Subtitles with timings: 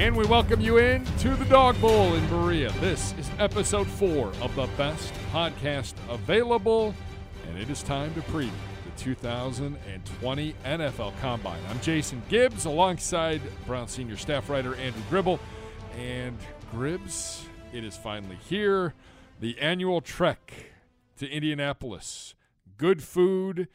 [0.00, 2.72] And we welcome you in to the Dog Bowl in Berea.
[2.80, 6.94] This is episode four of the best podcast available,
[7.46, 8.50] and it is time to preview
[8.86, 11.60] the 2020 NFL Combine.
[11.68, 15.38] I'm Jason Gibbs alongside Brown Senior Staff Writer Andrew Gribble.
[15.98, 16.38] And
[16.72, 17.42] Gribbs,
[17.74, 18.94] it is finally here.
[19.38, 20.72] The annual trek
[21.18, 22.34] to Indianapolis.
[22.78, 23.68] Good food,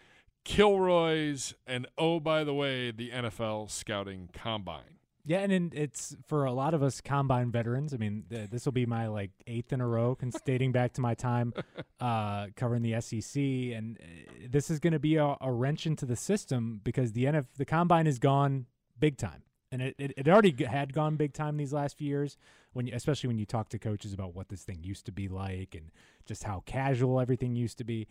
[0.44, 4.95] Kilroy's, and oh, by the way, the NFL Scouting Combine.
[5.28, 7.96] Yeah, and in, it's for a lot of us combine veterans.
[7.96, 10.94] I mean, th- this will be my like eighth in a row, cons- dating back
[10.94, 11.54] to my time
[12.00, 16.06] uh, covering the SEC, and uh, this is going to be a, a, wrench into
[16.06, 18.68] the system because the NF the combine is gone
[19.00, 22.08] big time, and it, it, it already g- had gone big time these last few
[22.08, 22.38] years.
[22.74, 25.28] When you, especially when you talk to coaches about what this thing used to be
[25.28, 25.92] like and
[26.26, 28.08] just how casual everything used to be.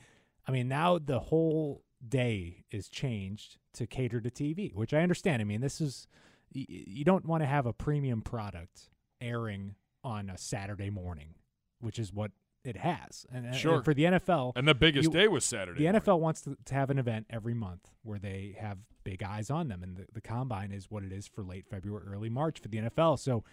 [0.48, 5.40] I mean, now the whole day is changed to cater to TV, which I understand.
[5.40, 6.06] I mean, this is
[6.54, 8.88] you don't want to have a premium product
[9.20, 11.34] airing on a Saturday morning,
[11.80, 12.30] which is what
[12.64, 13.26] it has.
[13.32, 13.76] And, sure.
[13.76, 15.78] and for the NFL, and the biggest you, day was Saturday.
[15.78, 16.00] The morning.
[16.00, 19.68] NFL wants to, to, have an event every month where they have big eyes on
[19.68, 22.68] them, and the, the combine is what it is for late February, early March for
[22.68, 23.18] the NFL.
[23.18, 23.44] So,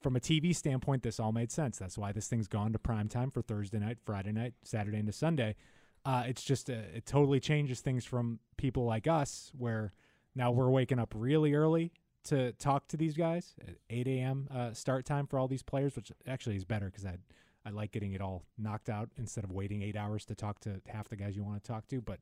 [0.00, 1.78] from a TV standpoint, this all made sense.
[1.78, 5.12] That's why this thing's gone to prime time for Thursday night, Friday night, Saturday into
[5.12, 5.56] Sunday.
[6.04, 9.92] Uh, it's just a, it totally changes things from people like us, where
[10.34, 11.92] now we're waking up really early
[12.24, 14.48] to talk to these guys at 8 a.m.
[14.54, 17.18] Uh, start time for all these players, which actually is better because I
[17.66, 20.82] I like getting it all knocked out instead of waiting eight hours to talk to
[20.86, 22.00] half the guys you want to talk to.
[22.00, 22.20] But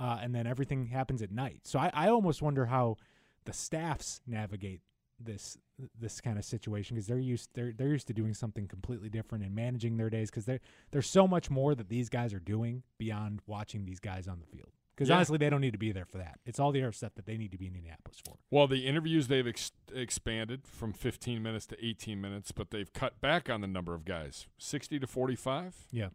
[0.00, 1.60] uh, and then everything happens at night.
[1.64, 2.96] So I, I almost wonder how
[3.44, 4.80] the staffs navigate
[5.22, 5.58] this
[5.98, 9.44] this kind of situation because they're used they're they're used to doing something completely different
[9.44, 12.82] and managing their days because there there's so much more that these guys are doing
[12.98, 14.72] beyond watching these guys on the field.
[15.00, 15.16] Because yeah.
[15.16, 16.40] honestly, they don't need to be there for that.
[16.44, 18.34] It's all the other stuff that they need to be in Indianapolis for.
[18.50, 23.18] Well, the interviews they've ex- expanded from 15 minutes to 18 minutes, but they've cut
[23.18, 25.86] back on the number of guys, 60 to 45.
[25.90, 26.08] Yeah.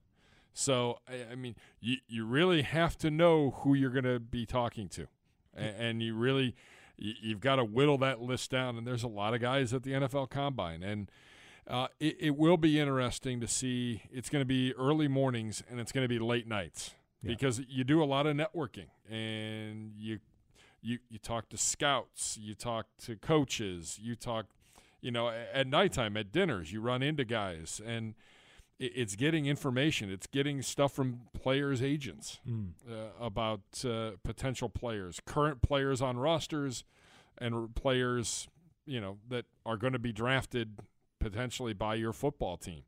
[0.53, 4.45] So I, I mean, you you really have to know who you're going to be
[4.45, 5.07] talking to,
[5.55, 6.55] and, and you really
[6.95, 8.77] you, have got to whittle that list down.
[8.77, 11.09] And there's a lot of guys at the NFL Combine, and
[11.67, 14.03] uh, it, it will be interesting to see.
[14.11, 16.91] It's going to be early mornings and it's going to be late nights
[17.25, 17.33] yeah.
[17.33, 20.19] because you do a lot of networking and you
[20.81, 24.45] you you talk to scouts, you talk to coaches, you talk,
[25.01, 28.13] you know, at nighttime at dinners, you run into guys and
[28.77, 30.11] it's getting information.
[30.11, 32.71] It's getting stuff from players' agents mm.
[32.89, 36.83] uh, about uh, potential players, current players on rosters,
[37.37, 38.49] and players,
[38.85, 40.79] you know, that are going to be drafted
[41.19, 42.83] potentially by your football team.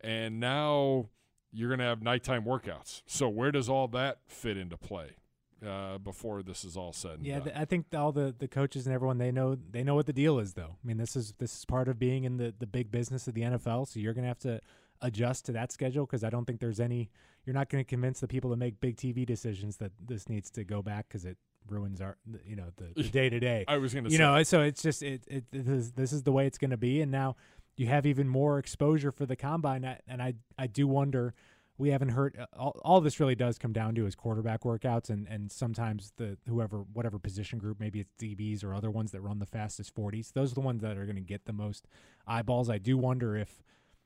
[0.00, 1.08] And now
[1.52, 3.02] you're going to have nighttime workouts.
[3.06, 5.16] So where does all that fit into play?
[5.64, 7.20] Uh, before this is all said.
[7.22, 7.52] yeah, done?
[7.54, 10.40] I think all the, the coaches and everyone they know they know what the deal
[10.40, 10.74] is though.
[10.82, 13.34] I mean, this is this is part of being in the, the big business of
[13.34, 13.86] the NFL.
[13.86, 14.60] So you're gonna have to
[15.02, 17.10] adjust to that schedule because I don't think there's any.
[17.44, 20.50] You're not going to convince the people to make big TV decisions that this needs
[20.50, 21.36] to go back because it
[21.68, 23.64] ruins our you know the day to day.
[23.68, 26.22] I was going to you know so it's just it, it, it is, this is
[26.22, 27.36] the way it's going to be and now
[27.76, 31.34] you have even more exposure for the combine and I I do wonder
[31.78, 35.10] we haven't heard uh, all, all this really does come down to is quarterback workouts
[35.10, 39.20] and and sometimes the whoever whatever position group maybe it's DBs or other ones that
[39.20, 41.86] run the fastest 40s those are the ones that are going to get the most
[42.26, 42.70] eyeballs.
[42.70, 43.62] I do wonder if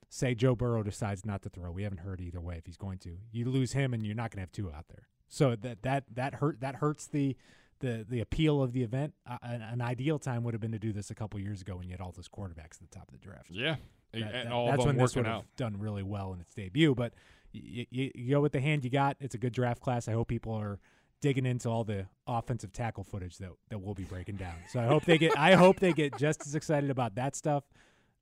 [0.08, 2.98] say Joe Burrow decides not to throw we haven't heard either way if he's going
[2.98, 5.08] to you lose him and you're not going to have two out there.
[5.28, 7.36] So that that that hurt that hurts the
[7.80, 9.14] the the appeal of the event.
[9.28, 11.76] Uh, an, an, ideal time would have been to do this a couple years ago
[11.76, 13.46] when you had all those quarterbacks at the top of the draft.
[13.50, 13.76] Yeah,
[14.12, 16.94] that, and that, all that's when this would have done really well in its debut.
[16.94, 17.14] But
[17.52, 19.16] you, you, you go with the hand you got.
[19.20, 20.08] It's a good draft class.
[20.08, 20.78] I hope people are
[21.20, 24.56] digging into all the offensive tackle footage that that we'll be breaking down.
[24.70, 27.64] So I hope they get I hope they get just as excited about that stuff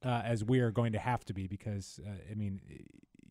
[0.04, 2.60] uh, as we are going to have to be because uh, I mean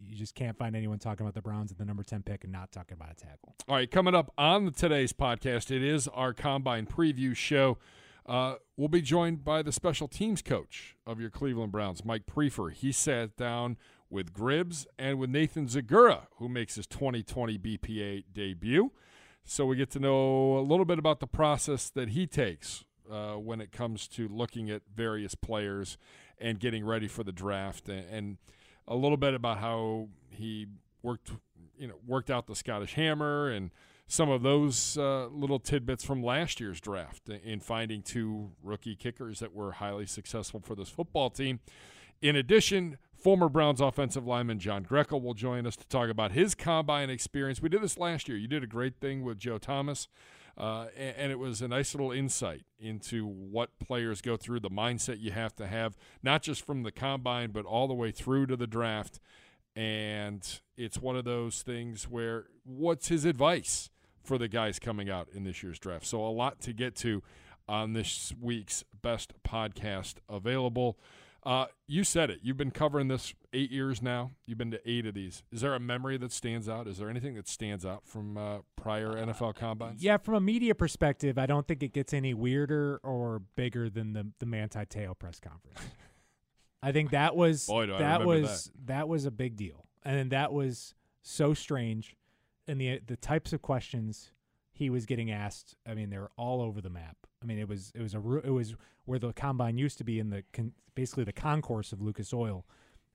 [0.08, 2.52] you just can't find anyone talking about the Browns at the number 10 pick and
[2.52, 3.55] not talking about a tackle.
[3.67, 7.78] All right, coming up on today's podcast, it is our combine preview show.
[8.26, 12.72] Uh, we'll be joined by the special teams coach of your Cleveland Browns, Mike Priefer.
[12.72, 13.78] He sat down
[14.09, 18.91] with Gribbs and with Nathan Zegura, who makes his 2020 BPA debut.
[19.44, 23.34] So we get to know a little bit about the process that he takes uh,
[23.34, 25.97] when it comes to looking at various players
[26.40, 27.90] and getting ready for the draft.
[27.90, 28.38] And, and
[28.88, 30.68] a little bit about how he
[31.02, 31.32] worked,
[31.78, 33.72] you know, worked out the Scottish Hammer and
[34.08, 39.40] some of those uh, little tidbits from last year's draft in finding two rookie kickers
[39.40, 41.59] that were highly successful for this football team.
[42.22, 46.56] In addition, former Browns offensive lineman John Greco will join us to talk about his
[46.56, 47.62] combine experience.
[47.62, 48.38] We did this last year.
[48.38, 50.08] You did a great thing with Joe Thomas
[50.58, 54.70] Uh, and, and, it was a nice little insight into what players go through, the
[54.70, 58.46] mindset you have to have, not just from the combine, but all the way through
[58.46, 59.20] to the draft.
[59.76, 60.47] And
[60.78, 63.90] it's one of those things where what's his advice
[64.23, 66.05] for the guys coming out in this year's draft?
[66.05, 67.23] So, a lot to get to
[67.67, 70.99] on this week's best podcast available.
[71.45, 72.40] Uh, you said it.
[72.41, 74.31] You've been covering this eight years now.
[74.45, 75.43] You've been to eight of these.
[75.51, 76.87] Is there a memory that stands out?
[76.87, 80.01] Is there anything that stands out from uh, prior NFL combines?
[80.01, 84.13] Yeah, from a media perspective, I don't think it gets any weirder or bigger than
[84.13, 85.79] the the Manti Te'o press conference.
[86.81, 88.87] I think that was Boy, that was that.
[88.87, 92.16] that was a big deal, and that was so strange,
[92.67, 94.31] and the the types of questions
[94.73, 95.75] he was getting asked.
[95.87, 97.16] I mean, they were all over the map.
[97.41, 98.75] I mean, it was it was a it was
[99.05, 102.66] where the combine used to be in the con, basically the concourse of Lucas Oil,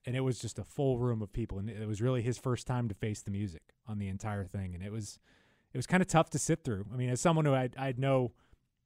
[0.05, 2.65] and it was just a full room of people, and it was really his first
[2.65, 5.19] time to face the music on the entire thing, and it was
[5.73, 6.85] it was kind of tough to sit through.
[6.93, 8.31] I mean, as someone who I I know,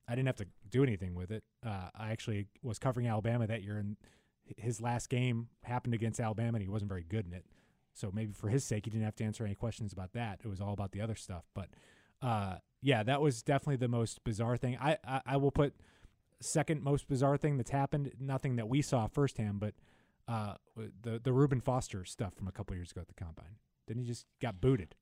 [0.08, 1.44] I didn't have to do anything with it.
[1.66, 3.98] Uh, I actually was covering Alabama that year, and
[4.58, 7.46] his last game happened against Alabama, and he wasn't very good in it.
[7.94, 10.40] So maybe for his sake, he didn't have to answer any questions about that.
[10.44, 11.70] It was all about the other stuff, but
[12.24, 14.78] uh, yeah, that was definitely the most bizarre thing.
[14.81, 15.74] I, I, I will put
[16.42, 18.12] second most bizarre thing that's happened.
[18.20, 19.74] Nothing that we saw firsthand, but
[20.28, 20.56] uh,
[21.04, 23.58] the the Reuben Foster stuff from a couple years ago at the combine.
[23.88, 24.96] Then he just got booted.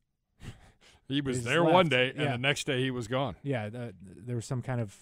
[1.08, 1.74] he was He's there left.
[1.74, 2.32] one day, and Yeah.
[2.34, 3.36] the next day he was gone.
[3.44, 4.96] Yeah, the, there was some kind of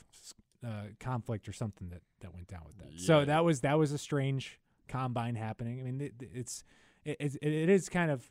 [0.66, 3.00] uh, conflict or something that, that went down with that.
[3.00, 5.80] So that was that was a strange combine happening.
[5.80, 6.64] I mean, it, it's
[7.06, 8.30] it, it, it is kind of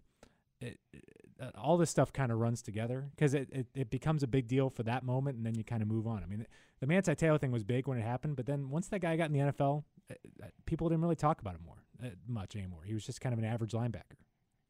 [0.61, 0.79] it,
[1.57, 4.71] all this stuff kind of runs together because it, it, it becomes a big deal
[4.71, 6.23] for that moment, and then you kind of move on.
[6.23, 6.47] I mean,
[6.81, 9.31] the Manti Te'o thing was big when it happened, but then once that guy got
[9.31, 12.81] in the NFL, uh, uh, people didn't really talk about him more uh, much anymore.
[12.85, 14.19] He was just kind of an average linebacker,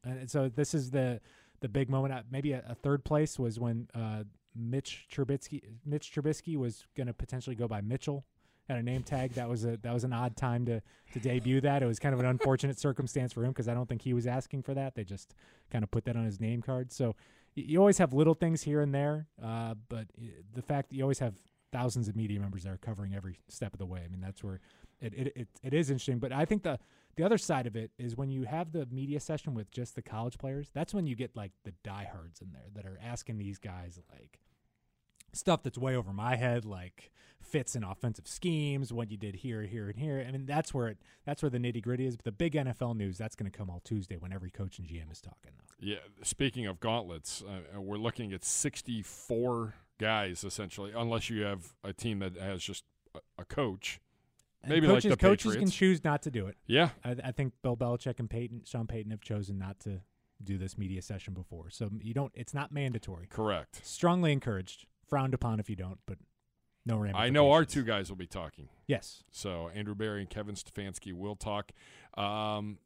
[0.03, 1.21] and so this is the
[1.61, 2.13] the big moment.
[2.13, 4.23] Uh, Maybe a, a third place was when uh,
[4.55, 8.25] Mitch Trubisky Mitch Trubisky was going to potentially go by Mitchell
[8.69, 9.33] had a name tag.
[9.33, 10.81] That was a that was an odd time to
[11.13, 11.81] to debut that.
[11.81, 14.27] It was kind of an unfortunate circumstance for him because I don't think he was
[14.27, 14.95] asking for that.
[14.95, 15.33] They just
[15.71, 16.91] kind of put that on his name card.
[16.91, 17.15] So
[17.55, 20.07] you always have little things here and there, uh, but
[20.53, 21.33] the fact that you always have
[21.71, 24.01] thousands of media members that are covering every step of the way.
[24.03, 24.59] I mean, that's where
[25.01, 26.19] it it, it, it is interesting.
[26.19, 26.79] But I think the
[27.15, 30.01] the other side of it is when you have the media session with just the
[30.01, 30.69] college players.
[30.73, 34.39] That's when you get like the diehards in there that are asking these guys like
[35.33, 37.11] stuff that's way over my head, like
[37.41, 40.23] fits in offensive schemes, what you did here, here, and here.
[40.27, 42.15] I mean, that's where it that's where the nitty gritty is.
[42.15, 44.87] But the big NFL news that's going to come all Tuesday when every coach and
[44.87, 45.51] GM is talking.
[45.57, 45.75] Though.
[45.79, 45.97] Yeah.
[46.23, 52.19] Speaking of gauntlets, uh, we're looking at 64 guys essentially, unless you have a team
[52.19, 52.83] that has just
[53.15, 53.99] a, a coach.
[54.61, 56.57] And Maybe like coaches, the coaches can choose not to do it.
[56.67, 56.89] Yeah.
[57.03, 60.01] I, I think Bill Belichick and Peyton, Sean Payton have chosen not to
[60.43, 61.69] do this media session before.
[61.69, 62.31] So you don't.
[62.35, 63.27] It's not mandatory.
[63.27, 63.85] Correct.
[63.85, 64.85] Strongly encouraged.
[65.09, 66.17] Frowned upon if you don't, but
[66.85, 67.27] no ramifications.
[67.27, 68.69] I know our two guys will be talking.
[68.87, 69.23] Yes.
[69.31, 71.71] So Andrew Berry and Kevin Stefanski will talk.
[72.15, 72.79] Um,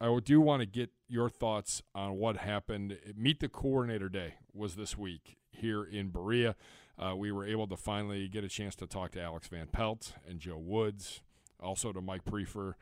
[0.00, 2.98] I do want to get your thoughts on what happened.
[3.16, 6.54] Meet the Coordinator Day was this week here in Berea.
[6.98, 10.14] Uh, we were able to finally get a chance to talk to Alex Van Pelt
[10.28, 11.20] and Joe Woods,
[11.60, 12.74] also to Mike Priefer.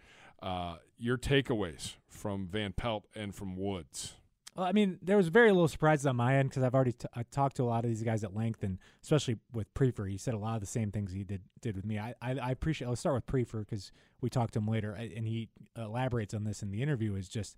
[0.43, 4.15] Uh, your takeaways from Van Pelt and from Woods.
[4.57, 7.09] Well, I mean, there was very little surprises on my end because I've already t-
[7.15, 10.17] I talked to a lot of these guys at length, and especially with Priefer, he
[10.17, 11.99] said a lot of the same things he did did with me.
[11.99, 12.87] I I, I appreciate.
[12.87, 16.63] Let's start with Priefer because we talked to him later, and he elaborates on this
[16.63, 17.17] in the interview.
[17.17, 17.57] Is just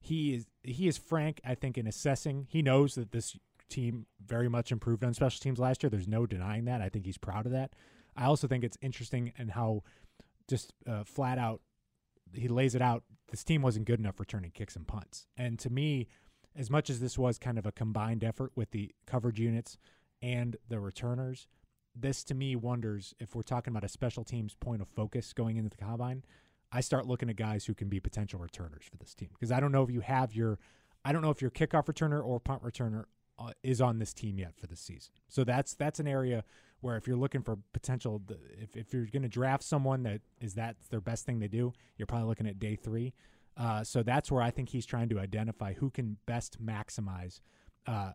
[0.00, 1.40] he is he is frank.
[1.44, 3.36] I think in assessing, he knows that this
[3.68, 5.90] team very much improved on special teams last year.
[5.90, 6.80] There's no denying that.
[6.80, 7.74] I think he's proud of that.
[8.16, 9.82] I also think it's interesting and how
[10.48, 11.60] just uh, flat out
[12.34, 13.04] he lays it out.
[13.30, 16.08] This team wasn't good enough returning kicks and punts, and to me
[16.56, 19.78] as much as this was kind of a combined effort with the coverage units
[20.20, 21.48] and the returners,
[21.94, 25.56] this to me wonders if we're talking about a special teams point of focus going
[25.56, 26.24] into the combine.
[26.70, 29.60] I start looking at guys who can be potential returners for this team because I
[29.60, 30.58] don't know if you have your,
[31.04, 33.04] I don't know if your kickoff returner or punt returner
[33.38, 35.12] uh, is on this team yet for the season.
[35.28, 36.44] So that's that's an area
[36.80, 38.22] where if you're looking for potential,
[38.60, 41.72] if if you're going to draft someone that is that their best thing they do,
[41.96, 43.12] you're probably looking at day three.
[43.56, 47.40] Uh, so that's where I think he's trying to identify who can best maximize
[47.86, 48.12] uh,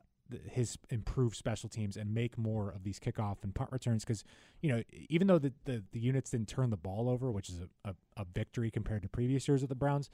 [0.50, 4.03] his improved special teams and make more of these kickoff and punt returns.
[4.03, 4.24] Because
[4.62, 7.62] you know, even though the, the, the units didn't turn the ball over, which is
[7.62, 10.10] a, a, a victory compared to previous years of the Browns,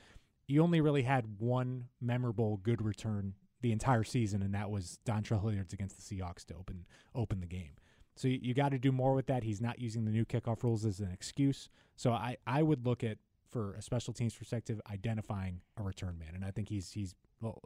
[0.47, 5.41] you only really had one memorable good return the entire season, and that was Dontrell
[5.41, 7.71] Hilliard's against the Seahawks to open open the game.
[8.15, 9.43] So you, you got to do more with that.
[9.43, 11.69] He's not using the new kickoff rules as an excuse.
[11.95, 13.17] So I, I would look at
[13.53, 17.15] for a special teams perspective, identifying a return man, and I think he's he's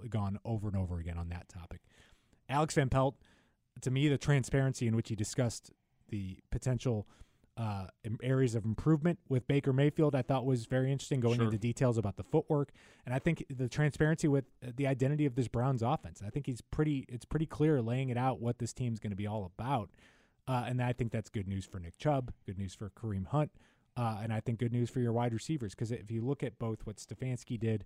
[0.10, 1.82] gone over and over again on that topic.
[2.50, 3.16] Alex Van Pelt,
[3.82, 5.72] to me, the transparency in which he discussed
[6.10, 7.08] the potential
[7.58, 7.88] uh,
[8.22, 11.46] areas of improvement with Baker Mayfield, I thought was very interesting, going Sure.
[11.46, 12.70] into details about the footwork,
[13.06, 16.22] and I think the transparency with uh, the identity of this Browns offense.
[16.26, 17.06] I think he's pretty.
[17.10, 19.90] It's pretty clear laying it out what this team's going to be all about,
[20.48, 23.52] uh, and I think that's good news for Nick Chubb, good news for Kareem Hunt,
[23.98, 26.60] uh, and I think good news for your wide receivers because if you look at
[26.60, 27.84] both what Stefanski did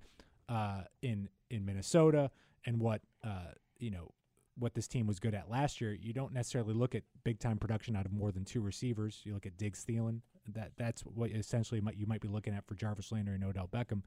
[0.50, 2.30] uh, in in Minnesota
[2.66, 4.12] and what uh, you know
[4.60, 7.58] what this team was good at last year, you don't necessarily look at big time
[7.58, 9.22] production out of more than two receivers.
[9.24, 10.20] You look at Diggs Thielen.
[10.54, 13.70] That that's what essentially might, you might be looking at for Jarvis Landry and Odell
[13.72, 14.02] Beckham.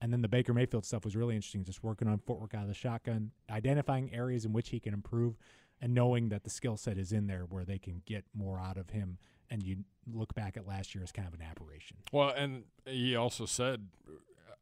[0.00, 2.68] And then the Baker Mayfield stuff was really interesting, just working on footwork out of
[2.68, 5.36] the shotgun, identifying areas in which he can improve,
[5.80, 8.76] and knowing that the skill set is in there where they can get more out
[8.76, 9.18] of him.
[9.50, 9.78] And you
[10.12, 11.98] look back at last year as kind of an aberration.
[12.12, 13.88] Well, and he also said,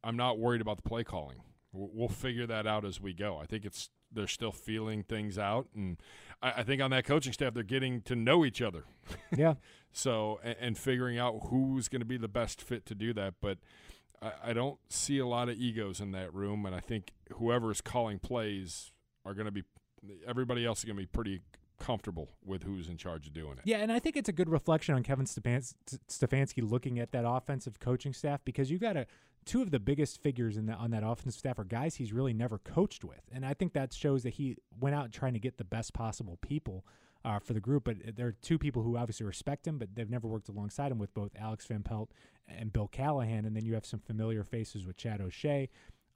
[0.05, 1.38] "I'm not worried about the play calling.
[1.73, 5.69] We'll figure that out as we go." I think it's they're still feeling things out,
[5.75, 5.97] and
[6.40, 8.85] I, I think on that coaching staff they're getting to know each other.
[9.37, 9.55] Yeah.
[9.93, 13.35] So and, and figuring out who's going to be the best fit to do that,
[13.40, 13.59] but.
[14.23, 17.71] I, I don't see a lot of egos in that room, and I think whoever
[17.71, 18.93] is calling plays
[19.26, 19.62] are going to be.
[20.26, 21.43] Everybody else is going to be pretty
[21.78, 23.61] comfortable with who's in charge of doing it.
[23.64, 25.75] Yeah, and I think it's a good reflection on Kevin Stefans-
[26.09, 29.06] Stefanski looking at that offensive coaching staff because you've got a
[29.45, 32.33] two of the biggest figures in the, on that offensive staff are guys he's really
[32.33, 35.59] never coached with, and I think that shows that he went out trying to get
[35.59, 36.85] the best possible people
[37.25, 37.85] uh, for the group.
[37.85, 40.99] But there are two people who obviously respect him, but they've never worked alongside him
[40.99, 42.12] with both Alex Van Pelt
[42.49, 45.68] and Bill Callahan, and then you have some familiar faces with Chad O'Shea.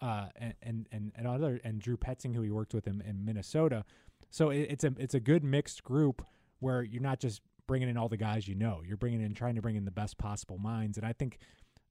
[0.03, 3.23] Uh, and, and and and other and Drew Petzing, who he worked with in, in
[3.23, 3.85] Minnesota,
[4.31, 6.25] so it, it's a it's a good mixed group
[6.61, 8.83] where you're not just bringing in all the guys you know.
[8.85, 10.99] You're bringing in trying to bring in the best possible minds.
[10.99, 11.39] And I think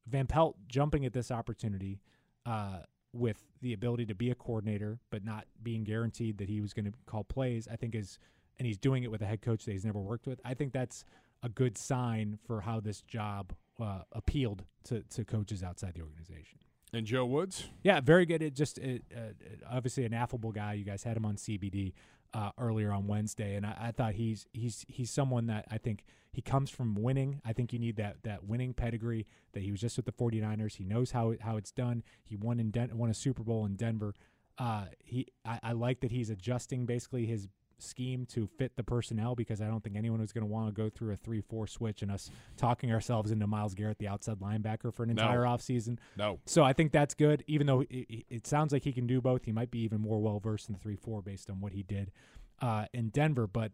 [0.06, 2.02] Van Pelt jumping at this opportunity
[2.46, 2.80] uh,
[3.14, 6.86] with the ability to be a coordinator, but not being guaranteed that he was going
[6.86, 8.20] to call plays, I think is,
[8.58, 10.42] and he's doing it with a head coach that he's never worked with.
[10.44, 11.06] I think that's
[11.44, 16.60] a good sign for how this job uh, appealed to, to coaches outside the organization.
[16.92, 18.42] And Joe Woods, Yeah, very good.
[18.42, 19.32] It just it, uh,
[19.70, 20.74] obviously an affable guy.
[20.74, 21.94] You guys had him on CBD
[22.34, 26.04] uh, earlier on Wednesday, and I, I thought he's he's he's someone that I think
[26.32, 27.42] he comes from winning.
[27.44, 29.26] I think you need that that winning pedigree.
[29.54, 30.76] That he was just with the 49ers.
[30.76, 32.04] He knows how how it's done.
[32.24, 34.14] He won in Den- won a Super Bowl in Denver.
[34.58, 37.48] Uh, he I, I like that he's adjusting basically his
[37.82, 40.74] scheme to fit the personnel because I don't think anyone was going to want to
[40.74, 44.40] go through a three four switch and us talking ourselves into Myles Garrett, the outside
[44.40, 45.22] linebacker, for an No.
[45.24, 45.98] entire offseason.
[46.18, 47.44] no, So I think that's good.
[47.48, 50.20] Even though it, it- sounds like he can do both, he might be even more
[50.20, 52.12] well versed in the three four based on what he did
[52.62, 53.48] uh, in Denver.
[53.48, 53.72] But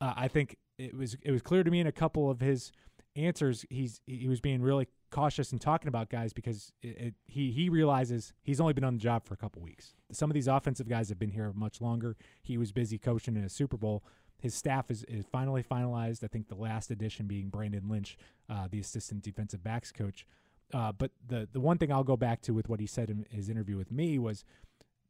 [0.00, 2.72] uh, I think it was it was clear to me in a couple of his
[3.16, 7.52] answers he's he was being really cautious in talking about guys because it, it, he
[7.52, 9.94] he realizes he's only been on the job for a couple weeks.
[10.12, 12.16] Some of these offensive guys have been here much longer.
[12.42, 14.04] He was busy coaching in a Super Bowl.
[14.40, 16.24] His staff is, is finally finalized.
[16.24, 18.18] I think the last addition being Brandon Lynch,
[18.50, 20.26] uh, the assistant defensive backs coach.
[20.72, 23.26] Uh, but the the one thing I'll go back to with what he said in
[23.30, 24.44] his interview with me was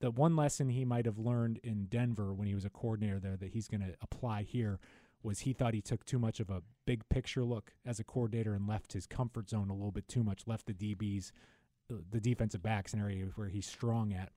[0.00, 3.36] the one lesson he might have learned in Denver when he was a coordinator there
[3.36, 4.78] that he's going to apply here
[5.24, 8.54] was he thought he took too much of a big picture look as a coordinator
[8.54, 11.32] and left his comfort zone a little bit too much, left the DBs,
[11.88, 14.30] the, uh, the defensive backs an area where he's strong at.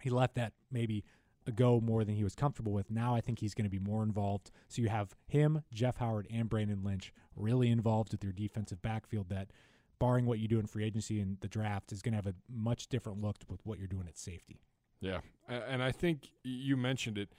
[0.00, 1.04] He left that maybe
[1.46, 2.90] a go more than he was comfortable with.
[2.90, 4.50] Now I think he's going to be more involved.
[4.68, 9.28] So you have him, Jeff Howard, and Brandon Lynch really involved with your defensive backfield
[9.30, 9.50] that
[9.98, 12.34] barring what you do in free agency and the draft is going to have a
[12.50, 14.60] much different look with what you're doing at safety.
[15.00, 17.30] Yeah, and I think you mentioned it.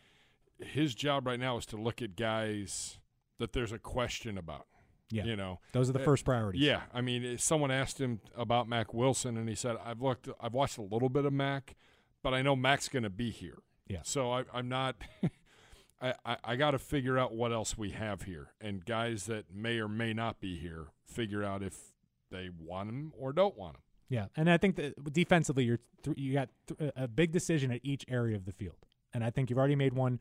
[0.63, 2.99] His job right now is to look at guys
[3.39, 4.67] that there's a question about.
[5.09, 5.25] Yeah.
[5.25, 6.61] You know, Those are the Uh, first priorities.
[6.61, 6.83] yeah.
[6.93, 10.77] I mean, someone asked him about Mac Wilson, and he said, "I've looked, I've watched
[10.77, 11.75] a little bit of Mac,
[12.23, 13.57] but I know Mac's going to be here.
[13.87, 13.99] Yeah.
[14.03, 14.95] So I, I'm not.
[16.01, 19.53] I, I, I got to figure out what else we have here, and guys that
[19.53, 21.91] may or may not be here, figure out if
[22.31, 23.81] they want him or don't want him.
[24.09, 27.81] Yeah, and I think that defensively, you're th- you got th- a big decision at
[27.83, 28.77] each area of the field,
[29.13, 30.19] and I think you've already made one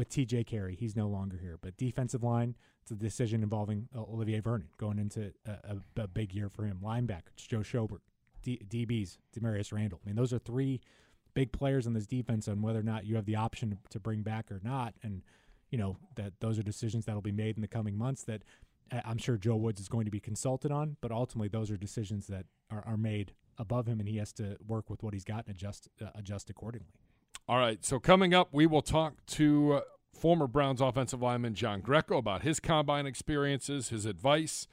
[0.00, 0.44] with T.J.
[0.44, 0.74] Carrie.
[0.76, 4.98] He's no longer here, but defensive line, it's a decision involving uh, Olivier Vernon going
[4.98, 5.50] into a,
[5.98, 6.80] a, a big year for him.
[6.82, 7.98] Linebackers, Joe Schobert,
[8.42, 10.00] D- DBs, Damarious Randall.
[10.02, 10.80] I mean, those are three
[11.34, 14.22] big players on this defense, on whether or not you have the option to bring
[14.22, 15.20] back or not, and
[15.68, 18.42] you know that those are decisions that'll be made in the coming months that
[18.90, 21.76] I- I'm sure Joe Woods is going to be consulted on, but ultimately those are
[21.76, 25.24] decisions that are, are made above him, and he has to work with what he's
[25.24, 26.94] got and adjust uh, adjust accordingly.
[27.50, 27.84] All right.
[27.84, 29.80] So coming up, we will talk to uh,
[30.14, 34.68] former Browns offensive lineman John Greco about his combine experiences, his advice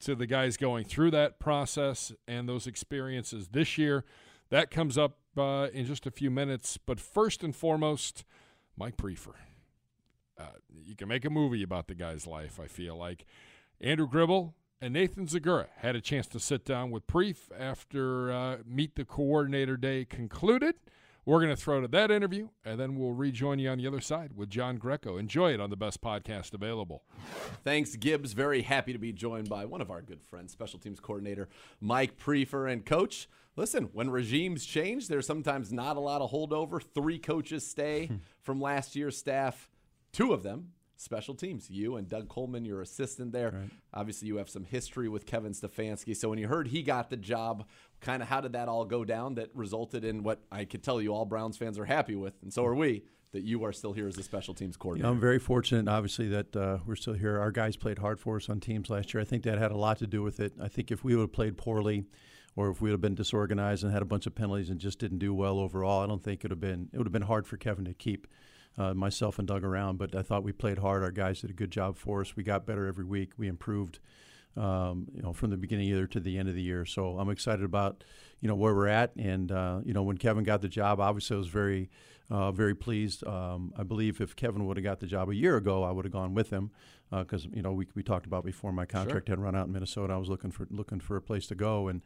[0.00, 4.04] to the guys going through that process and those experiences this year.
[4.50, 6.80] That comes up uh, in just a few minutes.
[6.84, 8.24] But first and foremost,
[8.76, 9.34] Mike Priefer.
[10.36, 10.46] uh,
[10.84, 12.58] you can make a movie about the guy's life.
[12.58, 13.24] I feel like
[13.80, 18.56] Andrew Gribble and Nathan Zegura had a chance to sit down with Prieff after uh,
[18.66, 20.74] Meet the Coordinator Day concluded.
[21.26, 24.00] We're going to throw to that interview, and then we'll rejoin you on the other
[24.00, 25.16] side with John Greco.
[25.16, 27.02] Enjoy it on the best podcast available.
[27.64, 28.32] Thanks, Gibbs.
[28.32, 31.48] Very happy to be joined by one of our good friends, special teams coordinator
[31.80, 32.72] Mike Priefer.
[32.72, 36.80] And, coach, listen, when regimes change, there's sometimes not a lot of holdover.
[36.80, 38.08] Three coaches stay
[38.44, 39.68] from last year's staff,
[40.12, 41.70] two of them special teams.
[41.70, 43.50] You and Doug Coleman, your assistant there.
[43.50, 43.70] Right.
[43.94, 46.16] Obviously, you have some history with Kevin Stefanski.
[46.16, 47.66] So when you heard he got the job,
[48.00, 51.00] kind of how did that all go down that resulted in what I could tell
[51.00, 53.04] you all Browns fans are happy with, and so are we.
[53.32, 55.10] That you are still here as a special teams coordinator.
[55.10, 57.38] I'm very fortunate, obviously, that uh, we're still here.
[57.38, 59.20] Our guys played hard for us on teams last year.
[59.20, 60.54] I think that had a lot to do with it.
[60.62, 62.06] I think if we would have played poorly,
[62.54, 64.98] or if we would have been disorganized and had a bunch of penalties and just
[64.98, 67.22] didn't do well overall, I don't think it would have been it would have been
[67.22, 68.26] hard for Kevin to keep
[68.78, 69.98] uh, myself and Doug around.
[69.98, 71.02] But I thought we played hard.
[71.02, 72.36] Our guys did a good job for us.
[72.36, 73.32] We got better every week.
[73.36, 73.98] We improved,
[74.56, 76.84] um, you know, from the beginning of the year to the end of the year.
[76.84, 78.04] So I'm excited about,
[78.40, 79.14] you know, where we're at.
[79.16, 81.90] And uh, you know, when Kevin got the job, obviously I was very,
[82.30, 83.26] uh, very pleased.
[83.26, 86.04] Um, I believe if Kevin would have got the job a year ago, I would
[86.04, 86.70] have gone with him
[87.10, 89.36] because uh, you know we, we talked about before my contract sure.
[89.36, 90.12] had run out in Minnesota.
[90.12, 92.02] I was looking for looking for a place to go and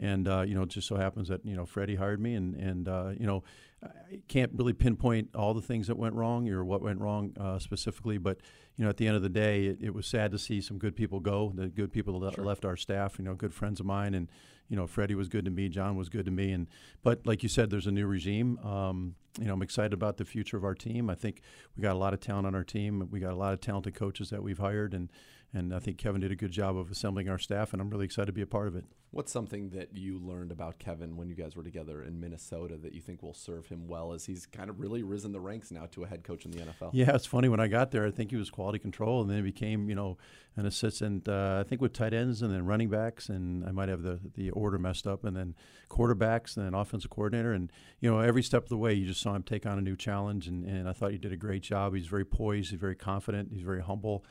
[0.00, 2.54] and uh, you know, it just so happens that you know Freddie hired me, and
[2.56, 3.44] and uh, you know,
[3.84, 7.58] I can't really pinpoint all the things that went wrong or what went wrong uh,
[7.58, 8.38] specifically, but
[8.76, 10.78] you know, at the end of the day, it, it, was sad to see some
[10.78, 11.52] good people go.
[11.54, 12.44] The good people that sure.
[12.44, 14.28] left our staff, you know, good friends of mine, and
[14.70, 16.66] you know, Freddie was good to me, John was good to me, and
[17.02, 18.58] but like you said, there's a new regime.
[18.60, 21.10] Um, you know, I'm excited about the future of our team.
[21.10, 21.42] I think
[21.76, 23.06] we got a lot of talent on our team.
[23.10, 25.10] We got a lot of talented coaches that we've hired, and
[25.52, 28.04] and I think Kevin did a good job of assembling our staff, and I'm really
[28.04, 28.84] excited to be a part of it.
[29.10, 32.94] What's something that you learned about Kevin when you guys were together in Minnesota that
[32.94, 35.86] you think will serve him well as he's kind of really risen the ranks now
[35.86, 36.90] to a head coach in the NFL?
[36.92, 37.48] Yeah, it's funny.
[37.48, 39.96] When I got there, I think he was quality control, and then he became, you
[39.96, 40.16] know,
[40.54, 41.28] an assistant.
[41.28, 44.20] Uh, I think with tight ends, and then running backs, and I might have the
[44.34, 45.56] the order messed up, and then
[45.88, 49.20] quarterbacks, and then offensive coordinator, and you know, every step of the way, you just
[49.20, 51.62] saw him take on a new challenge, and, and I thought he did a great
[51.62, 51.96] job.
[51.96, 54.24] He's very poised, he's very confident, he's very humble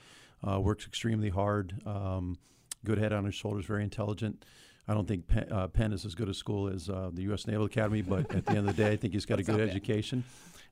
[0.47, 2.37] uh, works extremely hard, um,
[2.85, 4.45] good head on his shoulders, very intelligent.
[4.87, 7.45] I don't think Penn, uh, Penn is as good a school as uh, the U.S.
[7.45, 9.59] Naval Academy, but at the end of the day, I think he's got a good
[9.59, 10.23] education.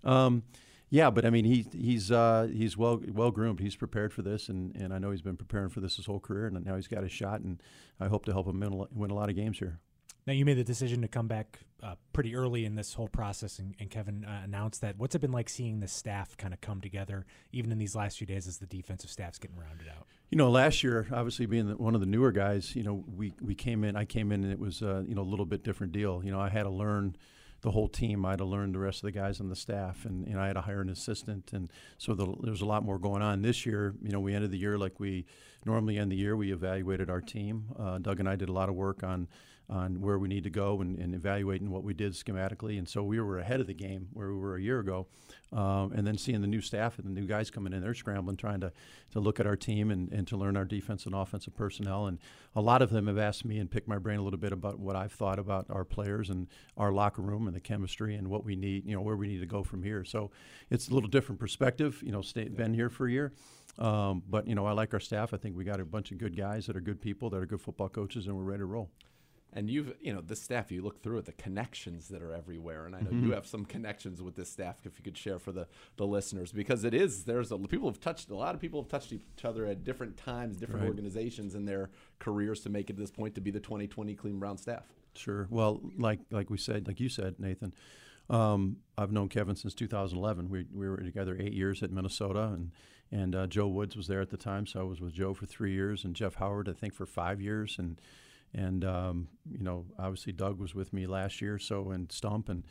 [0.04, 0.44] Um,
[0.90, 3.60] yeah, but I mean, he, he's uh, he's well well groomed.
[3.60, 6.20] He's prepared for this, and, and I know he's been preparing for this his whole
[6.20, 7.62] career, and now he's got a shot, and
[8.00, 8.60] I hope to help him
[8.92, 9.80] win a lot of games here.
[10.28, 13.60] Now you made the decision to come back uh, pretty early in this whole process,
[13.60, 14.98] and, and Kevin uh, announced that.
[14.98, 18.18] What's it been like seeing the staff kind of come together, even in these last
[18.18, 20.06] few days, as the defensive staff's getting rounded out?
[20.30, 23.56] You know, last year, obviously being one of the newer guys, you know, we we
[23.56, 23.96] came in.
[23.96, 26.22] I came in, and it was uh, you know a little bit different deal.
[26.22, 27.16] You know, I had to learn
[27.62, 28.26] the whole team.
[28.26, 30.48] I had to learn the rest of the guys on the staff, and, and I
[30.48, 33.42] had to hire an assistant, and so the, there was a lot more going on
[33.42, 33.96] this year.
[34.04, 35.26] You know, we ended the year like we
[35.66, 36.36] normally end the year.
[36.36, 37.66] We evaluated our team.
[37.80, 39.28] Uh, Doug and I did a lot of work on
[39.70, 42.78] on where we need to go and, and, evaluating what we did schematically.
[42.78, 45.08] And so we were ahead of the game where we were a year ago.
[45.52, 48.38] Um, and then seeing the new staff and the new guys coming in, they're scrambling,
[48.38, 48.72] trying to,
[49.12, 52.08] to look at our team and, and to learn our defense and offensive personnel.
[52.08, 52.18] And
[52.56, 54.80] a lot of them have asked me and picked my brain a little bit about
[54.80, 58.46] what I've thought about our players and our locker room and the chemistry and what
[58.46, 60.06] we need, you know, where we need to go from here.
[60.06, 60.32] So
[60.70, 63.34] it's a little different perspective, you know, stay, been here for a year.
[63.80, 65.34] Um, but, you know, I like our staff.
[65.34, 67.46] I think we got a bunch of good guys that are good people, that are
[67.46, 68.90] good football coaches, and we're ready to roll
[69.54, 72.86] and you've you know the staff you look through it the connections that are everywhere
[72.86, 73.28] and i know mm-hmm.
[73.28, 76.52] you have some connections with this staff if you could share for the the listeners
[76.52, 79.46] because it is there's a people have touched a lot of people have touched each
[79.46, 80.90] other at different times different right.
[80.90, 84.40] organizations in their careers to make it to this point to be the 2020 clean
[84.40, 84.84] brown staff
[85.16, 87.74] sure well like like we said like you said nathan
[88.30, 90.50] um, I've known Kevin since 2011.
[90.50, 92.72] We, we were together eight years at Minnesota, and
[93.10, 95.46] and uh, Joe Woods was there at the time, so I was with Joe for
[95.46, 98.02] three years, and Jeff Howard I think for five years, and
[98.54, 102.64] and um, you know, obviously Doug was with me last year, so and Stump, and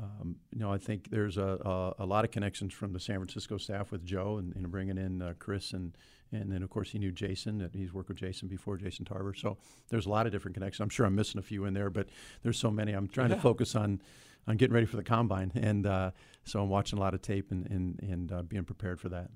[0.00, 3.16] um, you know, I think there's a, a, a, lot of connections from the San
[3.16, 5.96] Francisco staff with Joe and, and bringing in uh, Chris and
[6.32, 9.34] and then of course he knew Jason that he's worked with Jason before Jason Tarver.
[9.34, 10.80] So there's a lot of different connections.
[10.80, 12.08] I'm sure I'm missing a few in there, but
[12.42, 12.92] there's so many.
[12.92, 13.36] I'm trying yeah.
[13.36, 14.00] to focus on
[14.46, 16.12] on getting ready for the combine, and uh,
[16.44, 19.30] so I'm watching a lot of tape and and, and uh, being prepared for that.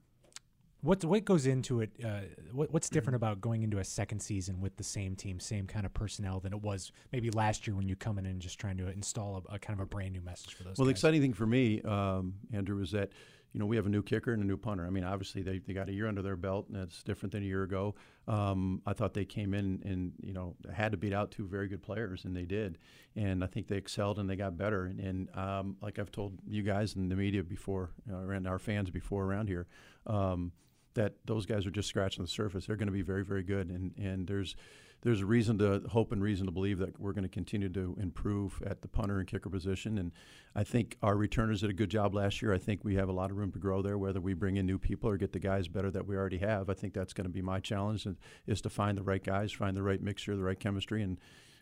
[0.84, 1.90] What what goes into it?
[2.04, 2.20] Uh,
[2.52, 5.86] what, what's different about going into a second season with the same team, same kind
[5.86, 8.76] of personnel than it was maybe last year when you come in and just trying
[8.76, 10.76] to install a, a kind of a brand new message for those?
[10.76, 10.88] Well, guys?
[10.88, 13.12] the exciting thing for me, um, Andrew, is that
[13.54, 14.84] you know, we have a new kicker and a new punter.
[14.84, 17.44] I mean, obviously they, they got a year under their belt, and that's different than
[17.44, 17.94] a year ago.
[18.26, 21.68] Um, I thought they came in and you know had to beat out two very
[21.68, 22.78] good players, and they did.
[23.14, 24.86] And I think they excelled and they got better.
[24.86, 28.58] And, and um, like I've told you guys in the media before, uh, and our
[28.58, 29.68] fans before around here.
[30.08, 30.50] Um,
[30.94, 32.66] that those guys are just scratching the surface.
[32.66, 34.56] They're going to be very, very good, and and there's
[35.04, 37.94] there's a reason to hope and reason to believe that we're going to continue to
[38.00, 39.98] improve at the punter and kicker position.
[39.98, 40.12] And
[40.54, 42.54] I think our returners did a good job last year.
[42.54, 44.64] I think we have a lot of room to grow there, whether we bring in
[44.64, 46.70] new people or get the guys better that we already have.
[46.70, 48.08] I think that's going to be my challenge
[48.46, 51.18] is to find the right guys, find the right mixture, the right chemistry, and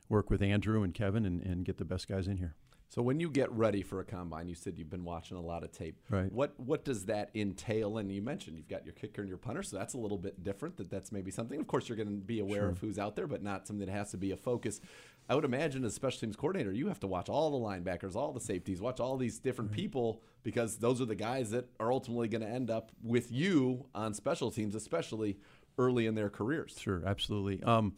[0.08, 2.54] work with Andrew and Kevin and, and get the best guys in here.
[2.92, 5.64] So when you get ready for a combine, you said you've been watching a lot
[5.64, 5.96] of tape.
[6.10, 6.30] Right.
[6.30, 7.96] What what does that entail?
[7.96, 10.44] And you mentioned you've got your kicker and your punter, so that's a little bit
[10.44, 10.76] different.
[10.76, 11.58] That that's maybe something.
[11.58, 12.68] Of course, you're going to be aware Sure.
[12.68, 14.82] of who's out there, but not something that has to be a focus.
[15.26, 18.30] I would imagine as special teams coordinator, you have to watch all the linebackers, all
[18.30, 22.28] the safeties, watch all these different people because those are the guys that are ultimately
[22.28, 25.38] going to end up with you on special teams, especially
[25.78, 26.76] early in their careers.
[26.78, 27.62] Sure, absolutely.
[27.62, 27.94] Um,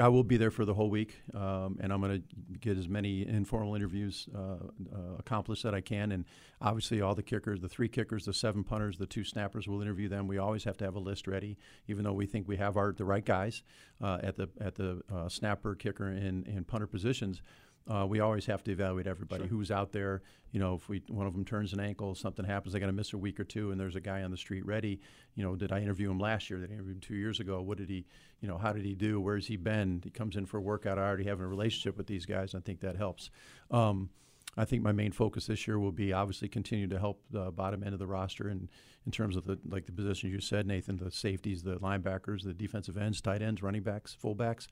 [0.00, 2.88] I will be there for the whole week, um, and I'm going to get as
[2.88, 6.12] many informal interviews uh, uh, accomplished that I can.
[6.12, 6.24] And
[6.62, 10.08] obviously, all the kickers, the three kickers, the seven punters, the two snappers, we'll interview
[10.08, 10.26] them.
[10.26, 12.92] We always have to have a list ready, even though we think we have our
[12.92, 13.62] the right guys
[14.02, 17.42] uh, at the at the uh, snapper, kicker, and, and punter positions.
[17.88, 20.22] Uh, we always have to evaluate everybody who's out there.
[20.52, 22.92] You know, if we one of them turns an ankle, something happens, they got to
[22.92, 25.00] miss a week or two, and there's a guy on the street ready.
[25.34, 26.58] You know, did I interview him last year?
[26.58, 27.62] Did I interview him two years ago?
[27.62, 28.06] What did he?
[28.40, 29.20] You know, how did he do?
[29.20, 30.00] Where's he been?
[30.04, 30.98] He comes in for a workout.
[30.98, 32.54] I already have a relationship with these guys.
[32.54, 33.30] I think that helps.
[33.70, 34.10] Um,
[34.56, 37.84] I think my main focus this year will be obviously continue to help the bottom
[37.84, 38.68] end of the roster, and
[39.06, 42.52] in terms of the like the positions you said, Nathan, the safeties, the linebackers, the
[42.52, 44.66] defensive ends, tight ends, running backs, fullbacks,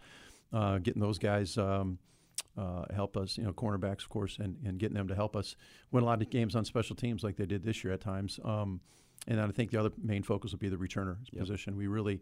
[0.52, 1.56] uh, getting those guys.
[1.56, 1.98] Um,
[2.58, 5.56] uh, help us, you know, cornerbacks, of course, and, and getting them to help us
[5.92, 8.40] win a lot of games on special teams like they did this year at times.
[8.44, 8.80] Um,
[9.26, 11.40] and then I think the other main focus will be the returner Yep.
[11.40, 11.76] position.
[11.76, 12.20] We really,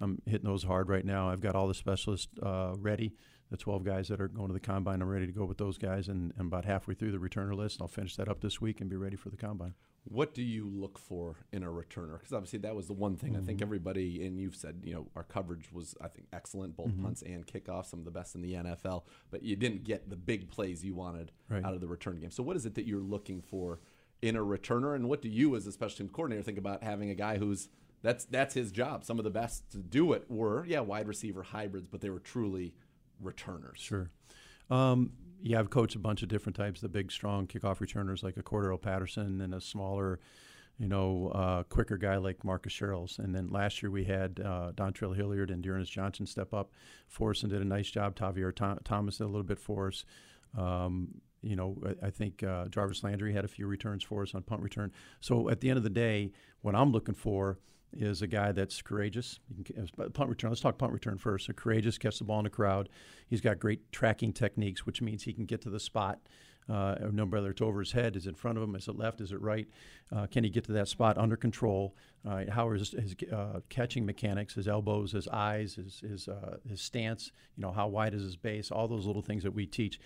[0.00, 1.30] I'm hitting those hard right now.
[1.30, 3.14] I've got all the specialists uh, ready,
[3.50, 5.00] the 12 guys that are going to the combine.
[5.02, 7.76] I'm ready to go with those guys, and I'm about halfway through the returner list.
[7.76, 9.74] And I'll finish that up this week and be ready for the combine.
[10.04, 12.18] What do you look for in a returner?
[12.18, 13.46] Because obviously that was the one thing I Mm-hmm.
[13.46, 17.02] think everybody and you've said you know our coverage was I think excellent, both Mm-hmm.
[17.04, 19.02] punts and kickoffs, some of the best in the NFL.
[19.30, 21.64] But you didn't get the big plays you wanted Right.
[21.64, 22.30] out of the return game.
[22.30, 23.80] So what is it that you're looking for
[24.22, 27.08] in a returner, and what do you as a special team coordinator think about having
[27.10, 27.68] a guy who's
[28.02, 29.04] that's that's his job.
[29.04, 32.18] Some of the best to do it were yeah wide receiver hybrids, but they were
[32.20, 32.72] truly
[33.20, 33.78] returners.
[33.80, 34.10] Sure.
[34.70, 36.80] Um, yeah, I've coached a bunch of different types.
[36.80, 40.18] The big, strong kickoff returners like a Cordarrelle Patterson, and a smaller,
[40.78, 43.18] you know, uh, quicker guy like Marcus Sherels.
[43.18, 46.72] And then last year we had uh, Dontrell Hilliard and D'Ernest Johnson step up
[47.06, 48.16] for us and did a nice job.
[48.16, 50.04] Tavierre Tho- Thomas did a little bit for us.
[50.56, 54.34] Um, you know, I, I think uh, Jarvis Landry had a few returns for us
[54.34, 54.92] on punt return.
[55.20, 57.58] So at the end of the day, what I'm looking for
[57.92, 59.40] is a guy that's courageous.
[60.12, 60.50] Punt return.
[60.50, 61.46] Let's talk punt return first.
[61.46, 62.88] So courageous, catch the ball in the crowd.
[63.28, 66.20] He's got great tracking techniques, which means he can get to the spot.
[66.68, 68.96] Uh, no whether it's over his head, is it in front of him, is it
[68.96, 69.66] left, is it right?
[70.14, 71.96] Uh, can he get to that spot under control?
[72.28, 76.58] Uh, how are his, his uh, catching mechanics, his elbows, his eyes, his his, uh,
[76.68, 77.32] his stance?
[77.56, 78.70] You know, how wide is his base?
[78.70, 79.98] All those little things that we teach.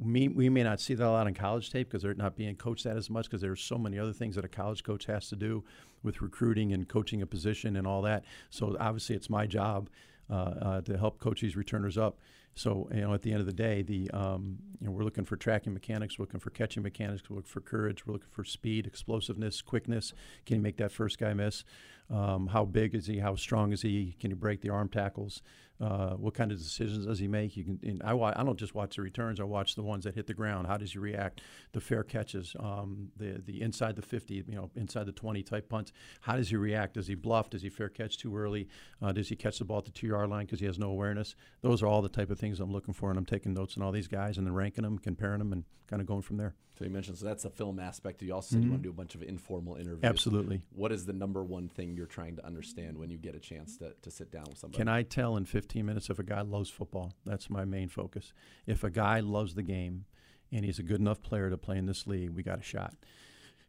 [0.00, 2.54] We, we may not see that a lot on college tape because they're not being
[2.54, 5.28] coached that as much because there's so many other things that a college coach has
[5.30, 5.64] to do
[6.02, 8.24] with recruiting and coaching a position and all that.
[8.50, 9.90] So obviously, it's my job
[10.30, 12.18] uh, uh, to help coach these returners up.
[12.54, 15.24] So you know, at the end of the day, the um, you know we're looking
[15.24, 18.44] for tracking mechanics, we're looking for catching mechanics, we're looking for courage, we're looking for
[18.44, 20.12] speed, explosiveness, quickness.
[20.44, 21.64] Can he make that first guy miss?
[22.10, 23.18] Um, how big is he?
[23.18, 24.16] How strong is he?
[24.18, 25.40] Can he break the arm tackles?
[25.80, 27.56] Uh, what kind of decisions does he make?
[27.56, 28.00] You can.
[28.04, 29.38] I, wa- I don't just watch the returns.
[29.38, 30.66] I watch the ones that hit the ground.
[30.66, 31.40] How does he react?
[31.72, 35.68] The fair catches, um, the the inside the 50, you know, inside the 20 type
[35.68, 35.92] punts.
[36.20, 36.94] How does he react?
[36.94, 37.50] Does he bluff?
[37.50, 38.68] Does he fair catch too early?
[39.00, 40.90] Uh, does he catch the ball at the two yard line because he has no
[40.90, 41.36] awareness?
[41.62, 43.82] Those are all the type of things I'm looking for, and I'm taking notes on
[43.84, 46.54] all these guys and then ranking them, comparing them, and kind of going from there.
[46.78, 48.22] So you mentioned so that's the film aspect.
[48.22, 50.04] You also said you want to do a bunch of informal interviews.
[50.04, 50.62] Absolutely.
[50.72, 53.76] What is the number one thing you're trying to understand when you get a chance
[53.78, 54.78] to, to sit down with somebody?
[54.78, 57.12] Can I tell in 15 minutes if a guy loves football?
[57.26, 58.32] That's my main focus.
[58.66, 60.06] If a guy loves the game
[60.50, 62.94] and he's a good enough player to play in this league, we got a shot.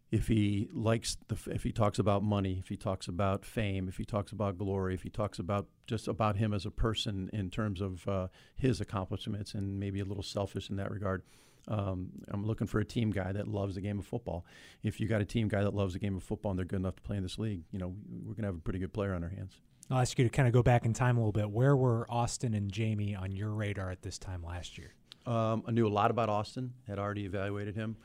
[0.10, 3.98] If he likes the, if he talks about money, if he talks about fame, if
[3.98, 7.50] he talks about glory, if he talks about just about him as a person in
[7.50, 11.24] terms of uh, his accomplishments and maybe a little selfish in that regard,
[11.68, 14.46] um, I'm looking for a team guy that loves the game of football.
[14.84, 16.80] If you got a team guy that loves the game of football and they're good
[16.80, 18.94] enough to play in this league, you know, we're going to have a pretty good
[18.94, 19.60] player on our hands.
[19.90, 21.50] I'll ask you to kind of go back in time a little bit.
[21.50, 24.94] Where were Austin and Jamie on your radar at this time last year?
[25.26, 26.74] Um, I knew a lot about Austin.
[26.88, 27.98] Had already evaluated him.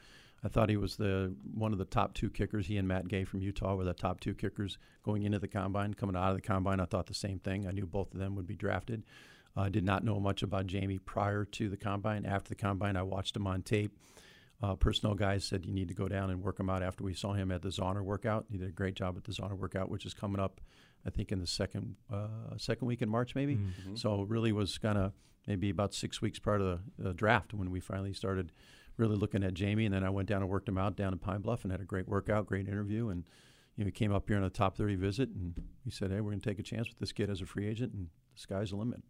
[0.42, 2.66] I thought he was the one of the top two kickers.
[2.66, 5.94] He and Matt Gay from Utah were the top two kickers going into the combine.
[5.94, 7.66] Coming out of the combine, I thought the same thing.
[7.66, 9.04] I knew both of them would be drafted.
[9.56, 12.26] I uh, did not know much about Jamie prior to the combine.
[12.26, 13.96] After the combine, I watched him on tape.
[14.62, 17.14] Uh, personnel guys said you need to go down and work him out after we
[17.14, 18.46] saw him at the Zahner workout.
[18.50, 20.60] He did a great job at the Zahner workout, which is coming up,
[21.06, 23.56] I think, in the second uh, second week in March, maybe.
[23.56, 23.96] Mm-hmm.
[23.96, 25.12] So really was kind of
[25.46, 28.52] maybe about six weeks prior to the uh, draft when we finally started
[28.96, 29.84] really looking at Jamie.
[29.84, 31.80] And then I went down and worked him out down in Pine Bluff and had
[31.80, 33.08] a great workout, great interview.
[33.08, 33.24] And
[33.76, 36.20] you know, he came up here on a top 30 visit and he said, Hey,
[36.20, 38.40] we're going to take a chance with this kid as a free agent, and the
[38.40, 39.02] sky's the limit.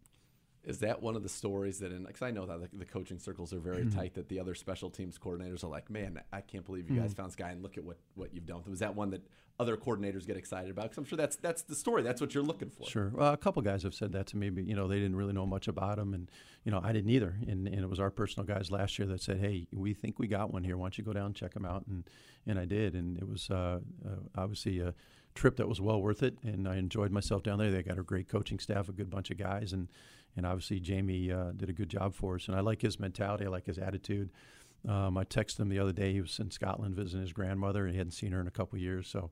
[0.65, 3.59] Is that one of the stories that, because I know that the, coaching circles are
[3.59, 3.97] very mm-hmm.
[3.97, 7.11] tight, that the other special teams coordinators are like, man, I can't believe you guys
[7.11, 7.21] mm-hmm.
[7.21, 8.63] found this guy and look at what, what you've done.
[8.67, 9.21] Was that one that
[9.59, 10.83] other coordinators get excited about?
[10.83, 12.01] Because I'm sure that's that's the story.
[12.01, 12.87] That's what you're looking for.
[12.87, 13.11] Sure.
[13.13, 15.33] Well, a couple guys have said that to me, but you know they didn't really
[15.33, 16.29] know much about him, and
[16.63, 17.37] you know I didn't either.
[17.47, 20.27] And, and it was our personal guys last year that said, hey, we think we
[20.27, 20.77] got one here.
[20.77, 21.85] Why don't you go down and check him out?
[21.87, 22.03] And
[22.45, 24.93] and I did, and it was uh, uh, obviously a
[25.35, 27.71] trip that was well worth it, and I enjoyed myself down there.
[27.71, 29.87] They got a great coaching staff, a good bunch of guys, and
[30.35, 32.47] and obviously Jamie uh, did a good job for us.
[32.47, 34.29] And I like his mentality, I like his attitude.
[34.87, 36.13] Um, I texted him the other day.
[36.13, 38.77] He was in Scotland visiting his grandmother, and he hadn't seen her in a couple
[38.77, 39.07] years.
[39.07, 39.31] So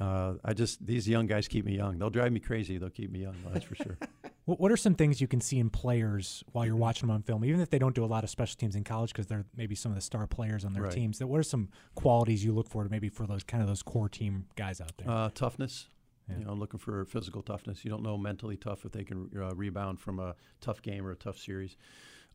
[0.00, 1.98] uh, I just these young guys keep me young.
[1.98, 2.78] They'll drive me crazy.
[2.78, 3.36] They'll keep me young.
[3.52, 3.98] That's for sure.
[4.44, 7.44] what are some things you can see in players while you're watching them on film,
[7.44, 9.74] even if they don't do a lot of special teams in college because they're maybe
[9.74, 10.92] some of the star players on their right.
[10.92, 11.18] teams?
[11.18, 13.82] That what are some qualities you look for to maybe for those kind of those
[13.82, 15.08] core team guys out there?
[15.08, 15.86] Uh, toughness.
[16.28, 16.38] Yeah.
[16.38, 17.84] You know, looking for physical toughness.
[17.84, 21.10] You don't know mentally tough if they can uh, rebound from a tough game or
[21.10, 21.76] a tough series.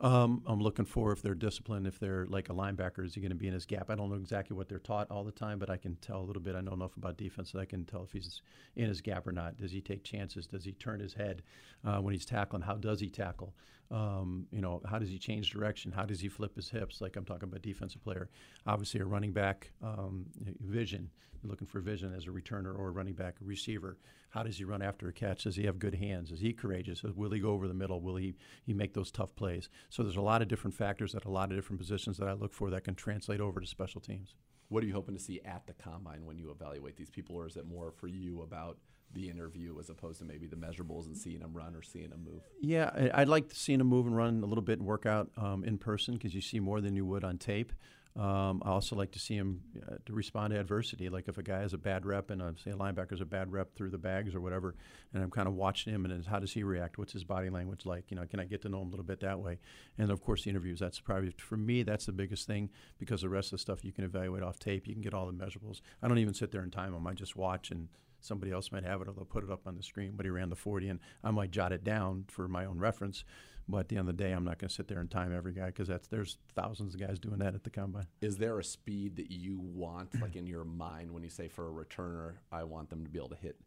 [0.01, 3.31] Um, I'm looking for if they're disciplined, if they're like a linebacker, is he going
[3.31, 3.89] to be in his gap?
[3.89, 6.23] I don't know exactly what they're taught all the time, but I can tell a
[6.23, 6.55] little bit.
[6.55, 8.41] I know enough about defense that I can tell if he's
[8.77, 9.57] in his gap or not.
[9.57, 10.47] Does he take chances?
[10.47, 11.41] Does he turn his head
[11.85, 12.61] uh, when he's tackling?
[12.61, 13.53] How does he tackle?
[13.91, 15.91] Um, you know, how does he change direction?
[15.91, 17.01] How does he flip his hips?
[17.01, 18.29] Like I'm talking about defensive player.
[18.65, 20.27] Obviously, a running back um,
[20.61, 21.09] vision.
[21.43, 23.97] Looking for vision as a returner or a running back, a receiver.
[24.29, 25.43] How does he run after a catch?
[25.43, 26.31] Does he have good hands?
[26.31, 27.01] Is he courageous?
[27.03, 28.01] Will he go over the middle?
[28.01, 29.69] Will he he make those tough plays?
[29.89, 32.33] So there's a lot of different factors at a lot of different positions that I
[32.33, 34.35] look for that can translate over to special teams.
[34.67, 37.47] What are you hoping to see at the combine when you evaluate these people, or
[37.47, 38.77] is it more for you about
[39.13, 42.23] the interview as opposed to maybe the measurables and seeing them run or seeing them
[42.23, 42.41] move?
[42.61, 45.31] Yeah, I'd like to see them move and run a little bit and work out
[45.37, 47.73] um, in person because you see more than you would on tape.
[48.19, 51.07] Um, I also like to see him uh, to respond to adversity.
[51.07, 53.49] Like if a guy has a bad rep and a, say a linebacker's a bad
[53.49, 54.75] rep through the bags or whatever,
[55.13, 56.97] and I'm kind of watching him and how does he react?
[56.97, 58.11] What's his body language like?
[58.11, 59.59] You know, can I get to know him a little bit that way?
[59.97, 60.79] And of course, the interviews.
[60.79, 61.83] That's probably for me.
[61.83, 64.85] That's the biggest thing because the rest of the stuff you can evaluate off tape.
[64.85, 65.79] You can get all the measurables.
[66.03, 67.07] I don't even sit there and time them.
[67.07, 67.87] I just watch and
[68.19, 70.11] somebody else might have it or they'll put it up on the screen.
[70.17, 73.23] But he ran the 40, and I might jot it down for my own reference.
[73.69, 75.35] But at the end of the day, I'm not going to sit there and time
[75.35, 78.07] every guy because that's there's thousands of guys doing that at the combine.
[78.19, 81.67] Is there a speed that you want, like in your mind, when you say for
[81.67, 83.57] a returner, I want them to be able to hit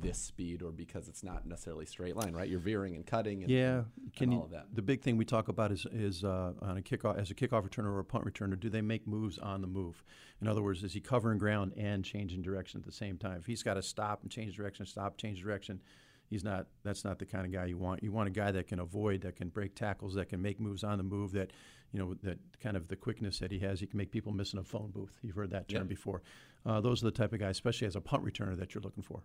[0.00, 2.48] this speed, or because it's not necessarily straight line, right?
[2.48, 3.82] You're veering and cutting, and, yeah,
[4.14, 4.66] can and all of that.
[4.74, 7.66] The big thing we talk about is is uh, on a kickoff as a kickoff
[7.66, 10.04] returner or a punt returner, do they make moves on the move?
[10.40, 13.38] In other words, is he covering ground and changing direction at the same time?
[13.38, 15.80] If he's got to stop and change direction, stop, change direction
[16.30, 18.02] he's not that's not the kind of guy you want.
[18.02, 20.84] You want a guy that can avoid, that can break tackles, that can make moves
[20.84, 21.52] on the move, that
[21.92, 23.80] you know that kind of the quickness that he has.
[23.80, 25.18] He can make people miss in a phone booth.
[25.22, 26.22] You've heard that term before.
[26.64, 29.02] Uh, those are the type of guys, especially as a punt returner, that you're looking
[29.02, 29.22] for.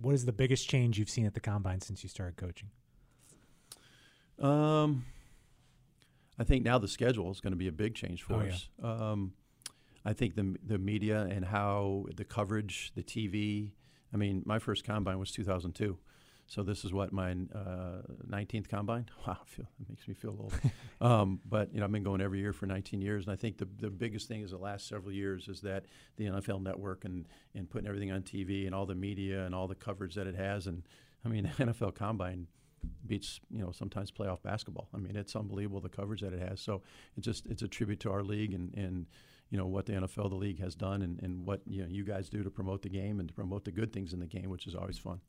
[0.00, 2.68] What is the biggest change you've seen at the combine since you started coaching?
[4.38, 5.04] Um,
[6.38, 8.68] I think now the schedule is going to be a big change for oh, us.
[8.82, 8.90] Yeah.
[8.90, 9.32] Um,
[10.04, 13.72] I think the the media and how the coverage, the TV.
[14.12, 15.98] I mean, my first combine was 2002.
[16.48, 19.06] So this is what my uh, 19th combine.
[19.26, 20.54] Wow, feel, it makes me feel old.
[21.02, 23.58] um, but you know, I've been going every year for 19 years, and I think
[23.58, 25.84] the the biggest thing is the last several years is that
[26.16, 29.68] the NFL Network and and putting everything on TV and all the media and all
[29.68, 30.84] the coverage that it has, and
[31.22, 32.46] I mean, the NFL Combine
[33.06, 34.88] beats you know sometimes playoff basketball.
[34.94, 36.62] I mean, it's unbelievable the coverage that it has.
[36.62, 36.80] So
[37.18, 39.06] it's just it's a tribute to our league and and
[39.50, 42.04] you know what the NFL, the league has done, and, and what you know you
[42.04, 44.50] guys do to promote the game and to promote the good things in the game,
[44.50, 45.20] which is always fun.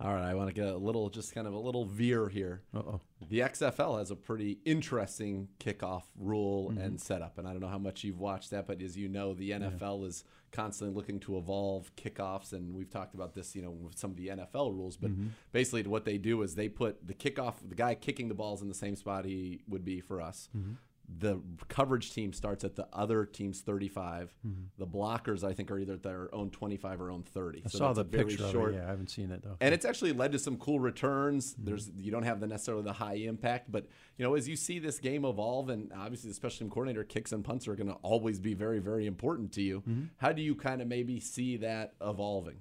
[0.00, 2.62] All right, I want to get a little, just kind of a little veer here.
[2.72, 3.00] Uh-oh.
[3.28, 6.80] The XFL has a pretty interesting kickoff rule mm-hmm.
[6.80, 9.34] and setup, and I don't know how much you've watched that, but as you know,
[9.34, 10.06] the NFL yeah.
[10.06, 14.12] is constantly looking to evolve kickoffs, and we've talked about this, you know, with some
[14.12, 14.96] of the NFL rules.
[14.96, 15.28] But mm-hmm.
[15.50, 18.68] basically, what they do is they put the kickoff, the guy kicking the balls in
[18.68, 20.48] the same spot he would be for us.
[20.56, 20.74] Mm-hmm
[21.16, 24.34] the coverage team starts at the other team's 35.
[24.46, 24.62] Mm-hmm.
[24.76, 27.62] The blockers, I think, are either their own 25 or own 30.
[27.64, 28.74] I so saw the very picture short.
[28.74, 29.56] Yeah, I haven't seen it though.
[29.60, 31.54] And it's actually led to some cool returns.
[31.54, 31.64] Mm-hmm.
[31.64, 33.86] There's you don't have the necessarily the high impact, but
[34.18, 37.32] you know as you see this game evolve, and obviously the special team coordinator kicks
[37.32, 39.80] and punts are going to always be very very important to you.
[39.80, 40.04] Mm-hmm.
[40.18, 42.58] How do you kind of maybe see that evolving?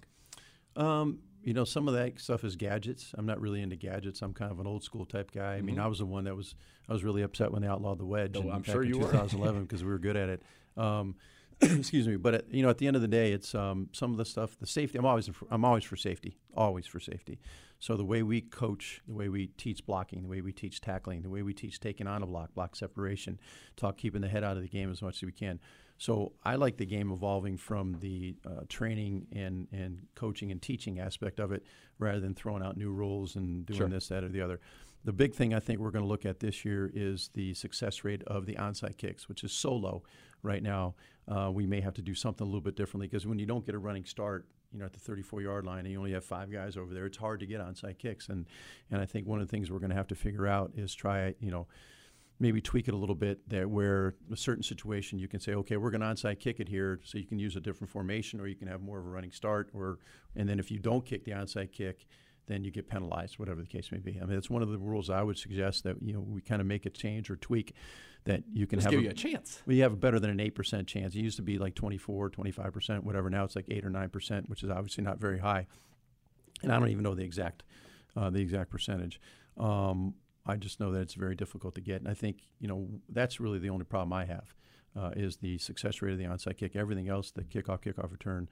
[0.78, 3.14] Um, you know, some of that stuff is gadgets.
[3.18, 4.22] I'm not really into gadgets.
[4.22, 5.56] I'm kind of an old school type guy.
[5.56, 6.56] I mean, I was the one that was
[6.90, 8.36] I was really upset when they outlawed the wedge.
[8.36, 9.12] Oh, in- I'm back sure in you were.
[9.12, 10.44] 2011 because we were good at it.
[10.76, 11.16] Um,
[11.62, 14.12] excuse me, but at, you know, at the end of the day, it's um, some
[14.12, 14.58] of the stuff.
[14.60, 14.98] The safety.
[14.98, 16.38] I'm always I'm always for safety.
[16.56, 17.40] Always for safety.
[17.80, 21.22] So the way we coach, the way we teach blocking, the way we teach tackling,
[21.22, 23.40] the way we teach taking on a block, block separation,
[23.76, 25.60] talk keeping the head out of the game as much as we can.
[25.98, 31.00] So I like the game evolving from the uh, training and, and coaching and teaching
[31.00, 31.64] aspect of it
[31.98, 33.88] rather than throwing out new rules and doing Sure.
[33.88, 34.60] this, that, or the other.
[35.06, 38.04] The big thing I think we're going to look at this year is the success
[38.04, 40.04] rate of the onside kicks, which is so low
[40.44, 40.96] right now.
[41.28, 43.66] Uh, we may have to do something a little bit differently because when you don't
[43.66, 46.26] get a running start, you know, at the 34 yard line and you only have
[46.26, 48.28] five guys over there, it's hard to get onside kicks.
[48.28, 48.46] And,
[48.92, 50.94] and I think one of the things we're going to have to figure out is
[50.94, 51.68] try, you know,
[52.40, 55.78] maybe tweak it a little bit that where a certain situation you can say, okay,
[55.78, 58.48] we're going to onside kick it here, so you can use a different formation, or
[58.48, 60.00] you can have more of a running start, or
[60.36, 62.06] and then if you don't kick the onside kick,
[62.48, 64.20] then you get penalized, whatever the case may be.
[64.22, 66.62] I mean, it's one of the rules I would suggest that you know we kind
[66.62, 67.74] of make a change or tweak
[68.26, 69.62] that you can have give a, you a chance.
[69.66, 71.16] we have better than an 8% chance.
[71.16, 73.30] It used to be like 24, 25%, whatever.
[73.30, 75.66] Now it's like 8 or 9%, which is obviously not very high.
[76.62, 77.64] And I don't even know the exact
[78.16, 79.22] uh, the exact percentage.
[79.58, 80.16] Um,
[80.48, 82.02] I just know that it's very difficult to get.
[82.02, 84.54] And I think, you know, that's really the only problem I have
[84.96, 86.76] uh, is the success rate of the onside kick.
[86.76, 88.50] Everything else, the kickoff, kickoff return,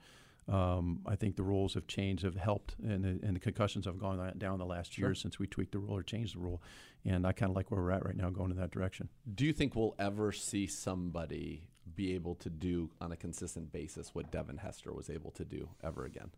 [0.48, 3.98] um, I think the rules have changed, have helped, and the, and the concussions have
[3.98, 6.62] gone down the last year since we tweaked the rule or changed the rule.
[7.04, 9.08] And I kind of like where we're at right now, going in that direction.
[9.34, 14.14] Do you think we'll ever see somebody be able to do on a consistent basis
[14.14, 16.30] what Devin Hester was able to do ever again?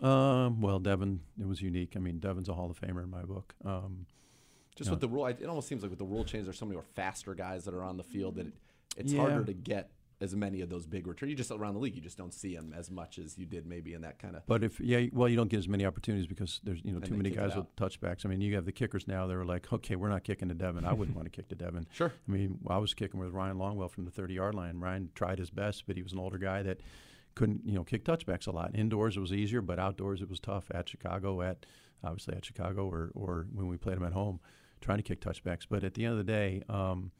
[0.00, 1.94] Um, well, Devin, it was unique.
[1.96, 3.54] I mean, Devin's a Hall of Famer in my book.
[3.64, 4.06] Um,
[4.76, 4.92] Just Yeah.
[4.92, 6.84] with the rule, it almost seems like with the rule change, there's so many more
[6.94, 8.52] faster guys that are on the field that it,
[8.96, 9.20] it's Yeah.
[9.20, 11.28] harder to get as many of those big returns.
[11.28, 13.66] You just around the league, you just don't see them as much as you did
[13.66, 14.46] maybe in that kind of.
[14.46, 17.14] but if yeah, well, you don't get as many opportunities because there's you know too
[17.16, 18.24] many guys with touchbacks.
[18.24, 19.26] I mean, you have the kickers now.
[19.26, 20.86] They're like, okay, we're not kicking to Devin.
[20.86, 21.86] I wouldn't want to kick to Devin.
[21.92, 22.12] Sure.
[22.26, 24.78] I mean, I was kicking with Ryan Longwell from the 30 yard line.
[24.80, 26.80] Ryan tried his best, but he was an older guy that
[27.34, 28.74] couldn't, you know, kick touchbacks a lot.
[28.74, 30.70] Indoors it was easier, but outdoors it was tough.
[30.70, 31.66] At Chicago, at
[32.02, 34.40] obviously at Chicago, or or when we played him at home,
[34.80, 35.66] trying to kick touchbacks.
[35.68, 37.10] But at the end of the day, um,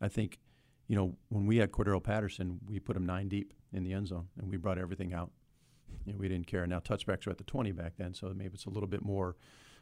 [0.00, 0.38] I think,
[0.86, 4.08] you know, when we had Cordarrelle Patterson, we put him nine deep in the end
[4.08, 5.30] zone, and we brought everything out.
[6.04, 6.66] You know, we didn't care.
[6.66, 9.36] Now touchbacks were at the 20 back then, so maybe it's a little bit more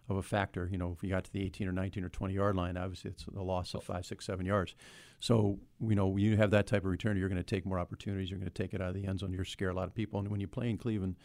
[0.08, 0.68] of a factor.
[0.70, 3.10] You know, if you got to the 18 or 19 or 20 yard line, obviously
[3.10, 4.74] it's a loss of five, six, seven yards.
[5.20, 7.78] So, you know, when you have that type of return, you're going to take more
[7.78, 8.30] opportunities.
[8.30, 9.32] You're going to take it out of the end zone.
[9.32, 10.20] You're scare a lot of people.
[10.20, 11.16] And when you play in Cleveland,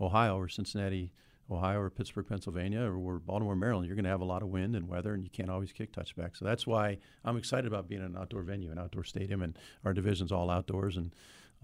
[0.00, 1.12] Ohio, or Cincinnati,
[1.50, 4.48] Ohio, or Pittsburgh, Pennsylvania, or, or Baltimore, Maryland, you're going to have a lot of
[4.48, 6.38] wind and weather, and you can't always kick touchbacks.
[6.38, 9.92] So that's why I'm excited about being an outdoor venue, an outdoor stadium, and our
[9.92, 10.96] division's all outdoors.
[10.96, 11.14] And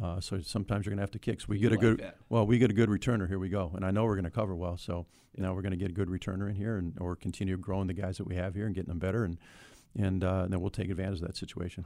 [0.03, 1.41] uh, so sometimes you're going to have to kick.
[1.41, 2.17] So we get a good, that.
[2.29, 3.27] well, we get a good returner.
[3.27, 4.77] Here we go, and I know we're going to cover well.
[4.77, 7.87] So now we're going to get a good returner in here, and or continue growing
[7.87, 9.39] the guys that we have here and getting them better, and
[9.99, 11.85] and, uh, then we'll take advantage of that situation.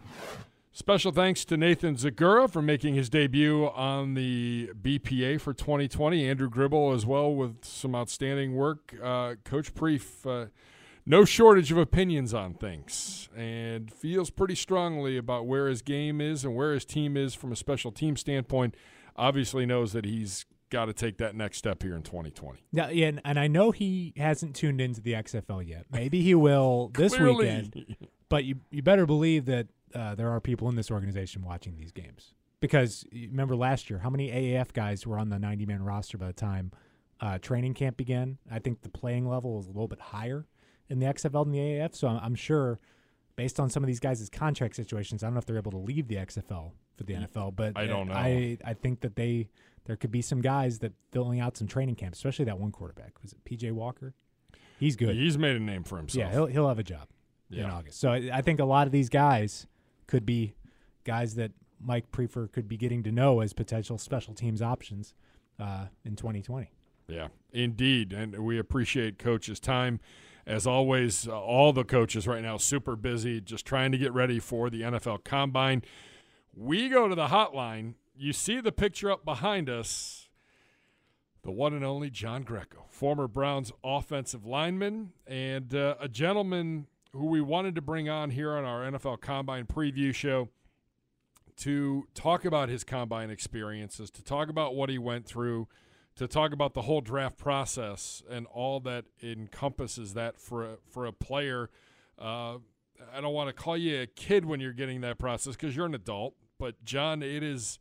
[0.77, 6.29] Special thanks to Nathan Zegura for making his debut on the BPA for 2020.
[6.29, 8.93] Andrew Gribble as well with some outstanding work.
[9.01, 10.49] Uh, Coach Preef, uh,
[11.07, 16.45] no shortage of opinions on things and feels pretty strongly about where his game is
[16.45, 18.75] and where his team is from a special team standpoint.
[19.15, 22.65] Obviously knows that he's got to take that next step here in 2020.
[22.73, 25.87] Yeah, yeah, and, and I know he hasn't tuned into the XFL yet.
[25.93, 27.95] Maybe he will this weekend.
[28.29, 31.93] But you you better believe that uh, there are people in this organization watching these
[31.93, 36.19] games because remember last year how many AAF guys were on the 90 man roster
[36.19, 36.73] by the time
[37.21, 38.39] uh, training camp began.
[38.51, 40.47] I think the playing level was a little bit higher
[40.89, 41.95] in the XFL than the AAF.
[41.95, 42.81] So I'm, I'm sure,
[43.37, 45.79] based on some of these guys' contract situations, I don't know if they're able to
[45.79, 47.57] leave the XFL for the NFL.
[47.57, 48.15] But I don't know.
[48.15, 49.49] I I think that they
[49.87, 53.15] there could be some guys that filling out some training camps, especially that one quarterback.
[53.23, 54.15] Was it PJ Walker?
[54.79, 55.15] He's good.
[55.17, 56.27] He's made a name for himself.
[56.27, 57.09] Yeah, he'll he'll have a job
[57.51, 58.01] in August.
[58.01, 59.67] So I, I think a lot of these guys
[60.07, 60.55] could be
[61.05, 65.15] guys that Mike Priefer could be getting to know as potential special teams options
[65.59, 66.71] uh, in 2020.
[67.09, 68.13] Yeah, indeed.
[68.13, 70.01] And we appreciate Coach's time.
[70.47, 74.39] As always, uh, all the coaches right now super busy just trying to get ready
[74.39, 75.83] for the NFL Combine.
[76.55, 77.95] We go to the hotline.
[78.17, 80.29] You see the picture up behind us.
[81.43, 87.27] The one and only John Greco, former Browns offensive lineman and uh, a gentleman who
[87.27, 90.49] we wanted to bring on here on our NFL Combine preview show
[91.57, 95.69] to talk about his combine experiences, to talk about what he went through,
[96.17, 101.07] to talk about the whole draft process and all that encompasses that for a, for
[101.07, 101.71] a player.
[102.19, 102.59] Uh,
[103.13, 105.87] I don't want to call you a kid when you're getting that process because you're
[105.87, 107.79] an adult, but John, it is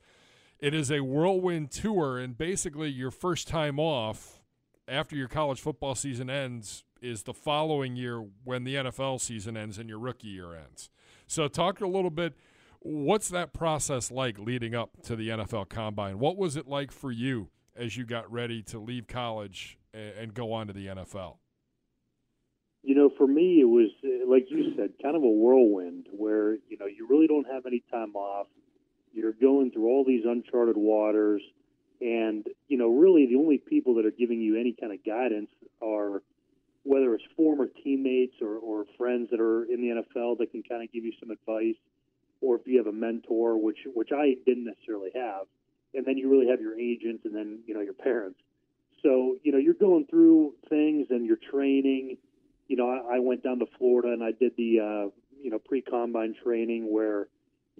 [0.59, 4.42] it is a whirlwind tour, and basically your first time off
[4.87, 9.77] after your college football season ends is the following year when the NFL season ends
[9.77, 10.89] and your rookie year ends.
[11.27, 12.33] So, talk a little bit.
[12.79, 16.19] What's that process like leading up to the NFL Combine?
[16.19, 20.51] What was it like for you as you got ready to leave college and go
[20.51, 21.37] on to the NFL?
[22.83, 23.89] You know, for me, it was
[24.27, 27.83] like you said, kind of a whirlwind where you know you really don't have any
[27.89, 28.47] time off.
[29.13, 31.41] You're going through all these uncharted waters,
[32.01, 35.49] and you know, really, the only people that are giving you any kind of guidance
[35.81, 36.21] are
[36.85, 40.83] whether it's former teammates or, or friends that are in the NFL that can kind
[40.83, 41.77] of give you some advice,
[42.41, 45.47] or if you have a mentor, which which I didn't necessarily have,
[45.93, 48.39] and then you really have your agents, and then you know your parents.
[49.01, 52.17] So you know, you're going through things, and you're training
[52.67, 55.09] you know, I, I went down to Florida and I did the, uh,
[55.41, 57.27] you know, pre combine training where,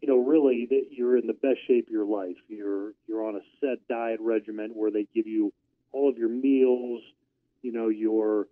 [0.03, 2.35] you know, really that you're in the best shape of your life.
[2.49, 5.53] You're you're on a set diet regimen where they give you
[5.93, 7.01] all of your meals,
[7.61, 8.47] you know, your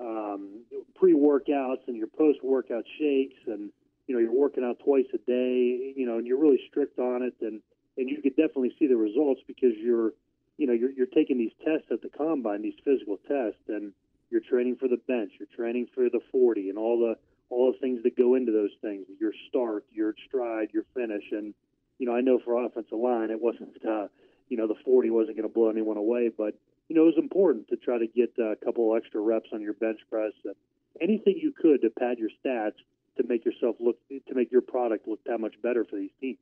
[0.00, 0.64] um,
[0.96, 3.70] pre workouts and your post workout shakes, and
[4.08, 7.22] you know, you're working out twice a day, you know, and you're really strict on
[7.22, 7.60] it, and
[7.96, 10.14] and you could definitely see the results because you're,
[10.56, 13.92] you know, you're you're taking these tests at the combine, these physical tests, and
[14.30, 15.30] you're training for the bench.
[15.38, 17.14] You're training for the 40 and all the
[17.50, 19.06] all the things that go into those things.
[19.20, 21.54] Your start, your stride, your finish, and
[21.98, 24.08] you know I know for offensive line it wasn't uh,
[24.48, 26.54] you know the 40 wasn't going to blow anyone away, but
[26.88, 29.74] you know it was important to try to get a couple extra reps on your
[29.74, 30.54] bench press and
[31.00, 32.78] anything you could to pad your stats
[33.16, 36.38] to make yourself look to make your product look that much better for these teams.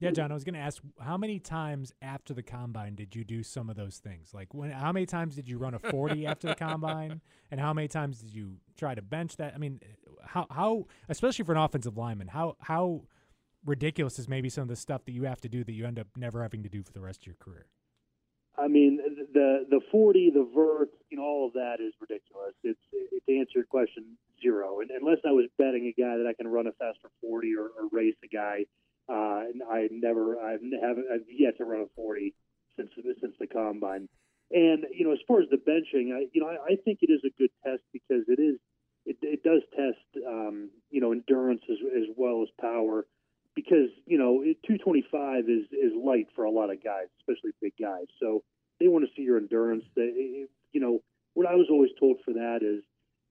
[0.00, 3.24] Yeah, John, I was going to ask how many times after the combine did you
[3.24, 4.32] do some of those things?
[4.32, 7.20] Like when how many times did you run a 40 after the combine
[7.50, 9.54] and how many times did you try to bench that?
[9.54, 9.80] I mean,
[10.24, 13.02] how how especially for an offensive lineman, how how
[13.64, 15.98] ridiculous is maybe some of the stuff that you have to do that you end
[15.98, 17.66] up never having to do for the rest of your career?
[18.56, 18.98] I mean,
[19.32, 22.54] the the 40, the vert, you know, all of that is ridiculous.
[22.62, 22.78] It's
[23.28, 24.80] to answer your question, zero.
[24.80, 27.62] And unless I was betting a guy that I can run a faster 40 or,
[27.62, 28.64] or race a guy
[29.08, 32.34] uh, I never, I've haven't, I've yet to run a 40
[32.76, 32.90] since
[33.20, 34.08] since the combine.
[34.50, 37.10] And you know, as far as the benching, I, you know, I, I think it
[37.10, 38.58] is a good test because it is,
[39.04, 43.06] it, it does test, um, you know, endurance as, as well as power.
[43.54, 48.06] Because you know, 225 is is light for a lot of guys, especially big guys.
[48.20, 48.44] So
[48.78, 49.84] they want to see your endurance.
[49.96, 51.00] They, you know,
[51.34, 52.84] what I was always told for that is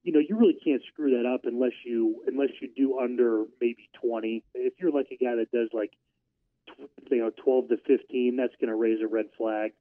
[0.07, 3.89] you know, you really can't screw that up unless you unless you do under maybe
[4.01, 4.41] 20.
[4.55, 5.91] If you're like a guy that does like
[7.11, 9.71] you know 12 to 15, that's going to raise a red flag.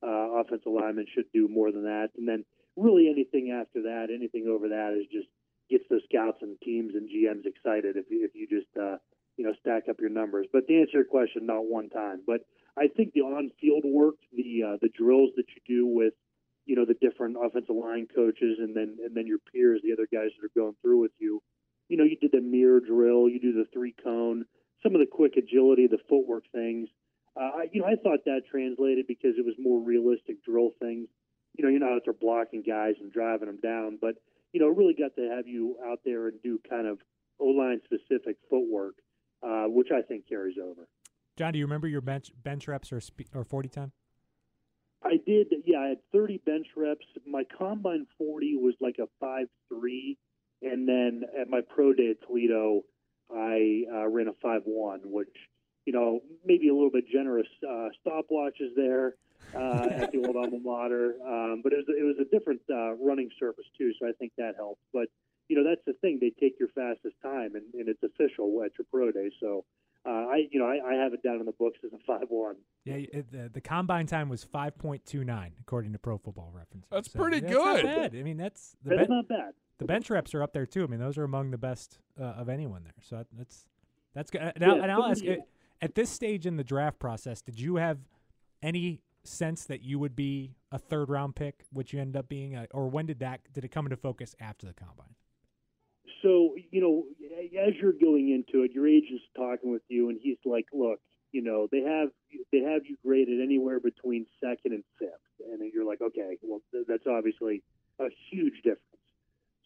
[0.00, 2.44] Uh, offensive lineman should do more than that, and then
[2.76, 5.26] really anything after that, anything over that is just
[5.68, 8.98] gets the scouts and teams and GMs excited if you, if you just uh,
[9.36, 10.46] you know stack up your numbers.
[10.52, 12.22] But to answer your question, not one time.
[12.24, 12.46] But
[12.78, 16.14] I think the on-field work, the uh, the drills that you do with
[16.66, 20.08] you know the different offensive line coaches and then and then your peers, the other
[20.12, 21.42] guys that are going through with you.
[21.88, 24.44] You know, you did the mirror drill, you do the three cone,
[24.82, 26.88] some of the quick agility, the footwork things.
[27.36, 31.08] Uh, you know, I thought that translated because it was more realistic drill things.
[31.54, 34.14] You know, you're not out there blocking guys and driving them down, but
[34.52, 36.98] you know, it really got to have you out there and do kind of
[37.40, 38.94] O line specific footwork,
[39.42, 40.88] uh, which I think carries over.
[41.36, 43.92] John, do you remember your bench bench reps or spe- or forty time?
[45.04, 45.52] I did.
[45.64, 47.06] Yeah, I had 30 bench reps.
[47.26, 50.16] My combine 40 was like a five three,
[50.62, 52.82] and then at my pro day at Toledo,
[53.34, 55.34] I uh, ran a five one, which
[55.86, 59.14] you know maybe a little bit generous uh, stopwatches there
[59.54, 62.94] uh, at the old alma mater, um, but it was it was a different uh,
[62.94, 64.82] running surface too, so I think that helped.
[64.92, 65.08] But
[65.48, 68.72] you know that's the thing; they take your fastest time, and, and it's official at
[68.78, 69.64] your pro day, so
[70.04, 72.26] uh, I you know I, I, have it down in the books as a five
[72.28, 72.56] one.
[72.84, 72.96] Yeah,
[73.30, 76.86] the, the combine time was five point two nine according to Pro Football Reference.
[76.90, 77.84] That's so, pretty that's good.
[77.84, 78.16] Not bad.
[78.16, 79.52] I mean, that's the that's ben- not bad.
[79.78, 80.84] The bench reps are up there too.
[80.84, 82.94] I mean, those are among the best uh, of anyone there.
[83.02, 83.66] So that's
[84.14, 84.42] that's good.
[84.42, 85.42] Uh, now, yeah, and I'll ask you,
[85.80, 87.98] at this stage in the draft process, did you have
[88.62, 92.56] any sense that you would be a third round pick, which you ended up being,
[92.56, 95.14] uh, or when did that did it come into focus after the combine?
[96.22, 97.04] So you know,
[97.60, 101.00] as you're going into it, your agent's talking with you, and he's like, "Look,
[101.32, 102.10] you know, they have
[102.52, 106.84] they have you graded anywhere between second and fifth, and you're like, okay, well, th-
[106.86, 107.62] that's obviously
[107.98, 108.80] a huge difference.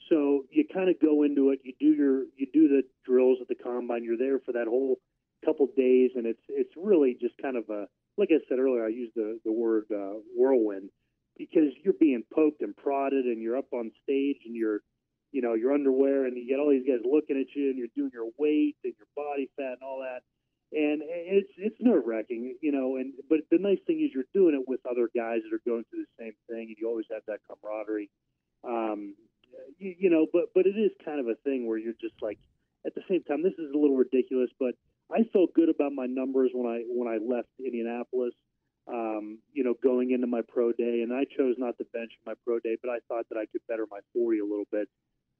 [0.08, 1.60] So you kind of go into it.
[1.64, 4.04] You do your you do the drills at the combine.
[4.04, 4.98] You're there for that whole
[5.44, 7.86] couple days, and it's it's really just kind of a
[8.16, 8.84] like I said earlier.
[8.84, 10.90] I used the the word uh, whirlwind
[11.36, 14.80] because you're being poked and prodded, and you're up on stage, and you're
[15.36, 17.92] you know your underwear, and you get all these guys looking at you, and you're
[17.92, 20.24] doing your weight and your body fat and all that.
[20.72, 22.96] And it's it's nerve wracking, you know.
[22.96, 25.84] And but the nice thing is you're doing it with other guys that are going
[25.92, 28.08] through the same thing, and you always have that camaraderie.
[28.64, 29.14] Um,
[29.76, 32.40] you, you know, but but it is kind of a thing where you're just like,
[32.88, 34.72] at the same time, this is a little ridiculous, but
[35.12, 38.32] I felt good about my numbers when I when I left Indianapolis.
[38.88, 42.34] Um, you know, going into my pro day, and I chose not to bench my
[42.46, 44.86] pro day, but I thought that I could better my 40 a little bit,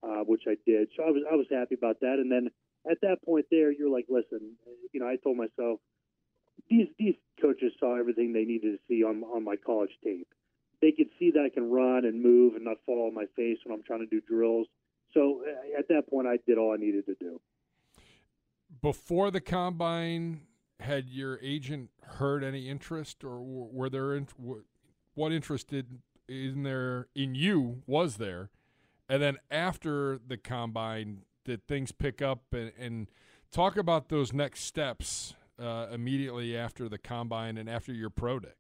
[0.02, 0.88] uh, which I did.
[0.96, 2.14] So I was I was happy about that.
[2.18, 2.50] And then
[2.90, 4.56] at that point there, you're like, listen,
[4.92, 5.80] you know, I told myself
[6.70, 10.28] these these coaches saw everything they needed to see on on my college tape
[10.80, 13.58] they could see that I can run and move and not fall on my face
[13.64, 14.66] when I'm trying to do drills.
[15.14, 17.40] So uh, at that point, I did all I needed to do.
[18.82, 20.42] Before the combine,
[20.80, 24.20] had your agent heard any interest, or were there
[25.14, 28.50] what interest did in there in you was there?
[29.08, 33.06] And then after the combine, did things pick up and, and
[33.52, 38.54] talk about those next steps uh, immediately after the combine and after your pro day?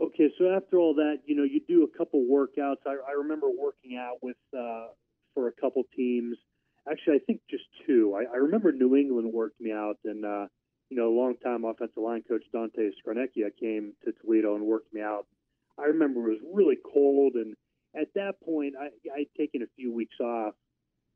[0.00, 2.86] Okay, so after all that, you know, you do a couple workouts.
[2.86, 4.86] I, I remember working out with uh,
[5.34, 6.36] for a couple teams.
[6.90, 8.16] Actually, I think just two.
[8.16, 10.46] I, I remember New England worked me out, and uh,
[10.88, 15.26] you know, long-time offensive line coach Dante Scarnecchia came to Toledo and worked me out.
[15.78, 17.56] I remember it was really cold, and
[17.94, 20.54] at that point, I, I'd taken a few weeks off.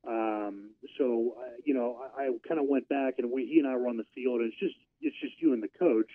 [0.07, 3.69] Um, so, uh, you know, I, I kind of went back, and we, he and
[3.69, 6.11] I were on the field, and it's just it's just you and the coach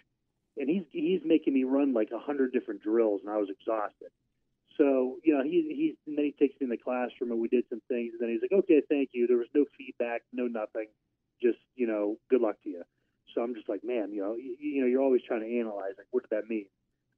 [0.58, 4.10] and he's he's making me run like a hundred different drills, and I was exhausted.
[4.78, 7.66] So you know, he he then he takes me in the classroom, and we did
[7.70, 10.88] some things, and then he's like, "Okay, thank you." There was no feedback, no nothing,
[11.42, 12.84] just you know, good luck to you.
[13.34, 15.94] So I'm just like, man, you know, you, you know, you're always trying to analyze
[15.98, 16.66] like, what did that mean?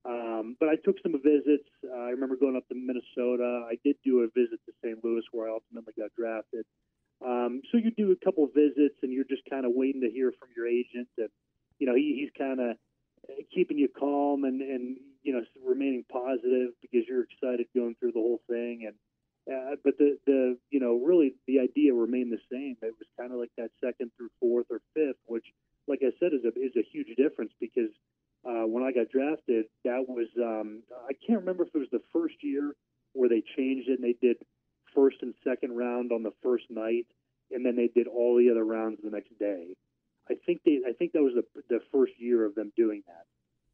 [0.06, 1.68] Um, but I took some visits.
[1.84, 3.68] Uh, I remember going up to Minnesota.
[3.68, 5.04] I did do a visit to St.
[5.04, 6.66] Louis, where I ultimately got drafted.
[7.26, 10.32] Um, so you do a couple visits, and you're just kind of waiting to hear
[10.39, 11.30] from your agent, and
[11.80, 12.78] you know, he, he's kind of
[13.54, 18.20] keeping you calm and and you know remaining positive because you're excited going through the
[18.20, 18.95] whole thing and
[19.52, 23.32] uh, but the the you know really the idea remained the same it was kind
[23.32, 25.45] of like that second through fourth or fifth which
[25.88, 27.89] like I said is a is a huge difference because
[28.46, 32.04] uh, when I got drafted that was um, I can't remember if it was the
[32.14, 32.74] first year
[33.14, 34.38] where they changed it and they did
[34.96, 37.06] first and second round on the first night
[37.52, 39.76] and then they did all the other rounds the next day
[40.30, 43.26] I think they I think that was the, the first year of them doing that.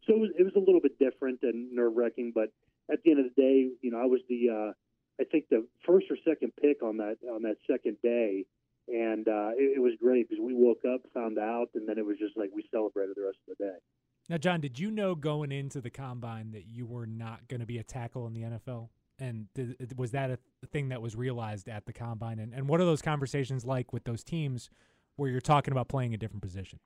[0.08, 2.50] So it was, it was a little bit different and nerve wracking, but
[2.92, 4.72] at the end of the day, you know, I was the uh,
[5.20, 8.46] I think the first or second pick on that on that second day,
[8.88, 12.06] and uh, it, it was great because we woke up, found out, and then it
[12.06, 13.80] was just like we celebrated the rest of the day.
[14.28, 17.66] Now, John, did you know going into the combine that you were not going to
[17.66, 18.90] be a tackle in the NFL?
[19.20, 22.40] And did, was that a thing that was realized at the combine?
[22.40, 24.70] And, and what are those conversations like with those teams
[25.16, 26.80] where you're talking about playing a different position?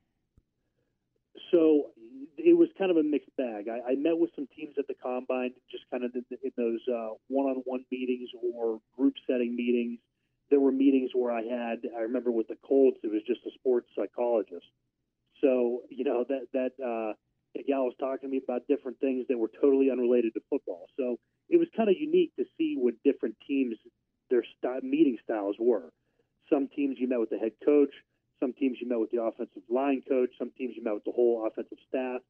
[1.50, 1.86] So
[2.36, 3.66] it was kind of a mixed bag.
[3.68, 6.80] I, I met with some teams at the combine, just kind of in, in those
[6.88, 9.98] uh, one-on-one meetings or group setting meetings.
[10.50, 11.80] There were meetings where I had.
[11.96, 14.66] I remember with the Colts, it was just a sports psychologist.
[15.40, 17.14] So you know that that uh,
[17.54, 20.86] the gal was talking to me about different things that were totally unrelated to football.
[20.96, 23.76] So it was kind of unique to see what different teams
[24.30, 25.90] their st- meeting styles were.
[26.48, 27.92] Some teams you met with the head coach.
[28.38, 30.30] Some teams you met with the offensive line coach.
[30.38, 32.20] Some teams you met with the whole offensive staff.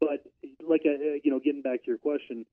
[0.00, 0.24] But
[0.66, 2.44] like uh, uh, you know, getting back to your question,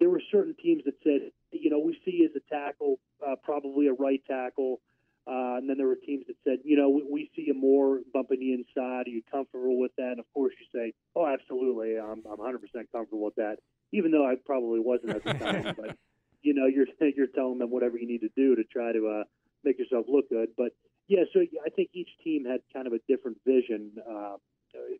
[0.00, 2.96] there were certain teams that said, you know, we see as a tackle,
[3.26, 4.80] uh, probably a right tackle.
[5.26, 8.00] Uh, and then there were teams that said, you know, we, we see you more
[8.12, 9.06] bumping the inside.
[9.06, 10.12] Are you comfortable with that?
[10.12, 11.96] And of course, you say, oh, absolutely.
[11.98, 12.58] I'm, I'm 100%
[12.92, 13.56] comfortable with that,
[13.92, 15.74] even though I probably wasn't at the time.
[15.76, 15.96] but
[16.44, 19.24] you know, you're you're telling them whatever you need to do to try to uh,
[19.64, 20.50] make yourself look good.
[20.56, 20.72] But
[21.08, 24.36] yeah, so I think each team had kind of a different vision, uh,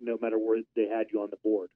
[0.01, 1.69] no matter where they had you on the board.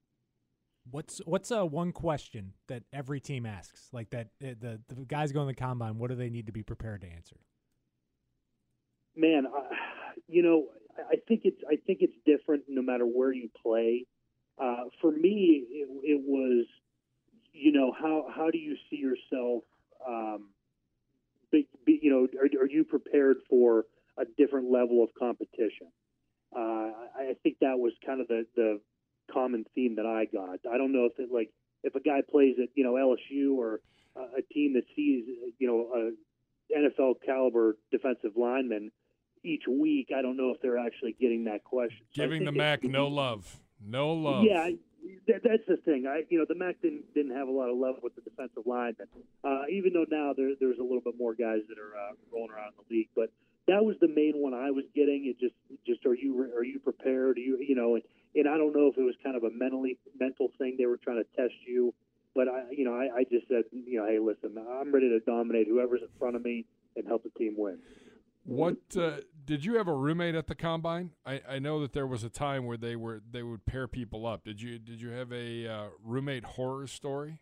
[0.91, 3.89] What's what's uh, one question that every team asks?
[3.93, 6.51] Like that, uh, the the guys going to the combine, what do they need to
[6.51, 7.37] be prepared to answer?
[9.19, 9.75] Man, uh,
[10.27, 10.67] you know,
[10.97, 14.05] I think it's I think it's different no matter where you play.
[14.57, 16.65] Uh, for me, it, it, was,
[17.53, 19.63] you know, how how do you see yourself?
[20.07, 20.49] Um,
[21.51, 23.85] be, be, you know, are, are you prepared for
[24.19, 25.87] a different level of competition.
[26.55, 28.81] Uh, I think that was kind of the, the
[29.31, 30.59] common theme that I got.
[30.71, 31.51] I don't know if it like
[31.83, 33.79] if a guy plays at you know LSU or
[34.15, 35.25] a team that sees
[35.57, 38.91] you know a NFL caliber defensive linemen
[39.43, 40.09] each week.
[40.15, 42.05] I don't know if they're actually getting that question.
[42.15, 44.43] So Giving the MAC no love, no love.
[44.43, 44.69] Yeah,
[45.27, 46.05] that, that's the thing.
[46.07, 48.63] I, you know, the MAC didn't didn't have a lot of love with the defensive
[48.65, 49.07] linemen,
[49.43, 52.51] uh, even though now there, there's a little bit more guys that are uh, rolling
[52.51, 53.09] around in the league.
[53.15, 53.31] But
[53.67, 55.27] that was the main one I was getting.
[55.27, 57.37] It just, just are you are you prepared?
[57.37, 58.03] Are you, you know, and,
[58.35, 60.97] and I don't know if it was kind of a mentally mental thing they were
[60.97, 61.93] trying to test you,
[62.35, 65.19] but I, you know, I, I just said, you know, hey, listen, I'm ready to
[65.19, 66.65] dominate whoever's in front of me
[66.95, 67.79] and help the team win.
[68.49, 71.11] What uh, did you have a roommate at the combine?
[71.25, 74.25] I, I know that there was a time where they were they would pair people
[74.25, 74.43] up.
[74.43, 77.39] Did you did you have a uh, roommate horror story?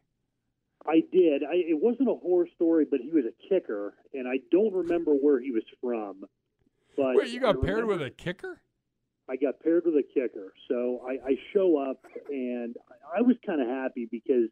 [0.86, 1.44] I did.
[1.44, 5.12] I, it wasn't a horror story, but he was a kicker, and I don't remember
[5.14, 6.24] where he was from.
[6.96, 8.62] But Wait, you got paired with a kicker?
[9.30, 10.54] I got paired with a kicker.
[10.70, 12.76] So I, I show up, and
[13.16, 14.50] I was kind of happy because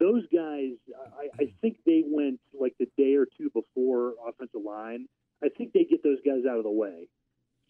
[0.00, 0.72] those guys,
[1.18, 5.06] I, I think they went like the day or two before offensive line.
[5.44, 7.08] I think they get those guys out of the way.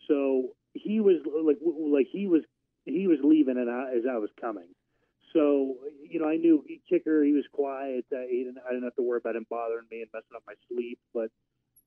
[0.09, 2.43] So he was like, like he was,
[2.85, 4.69] he was leaving, and I, as I was coming.
[5.33, 5.77] So
[6.09, 7.25] you know, I knew kicker.
[7.25, 8.05] He was quiet.
[8.13, 10.45] Uh, he didn't, I didn't have to worry about him bothering me and messing up
[10.47, 10.99] my sleep.
[11.13, 11.31] But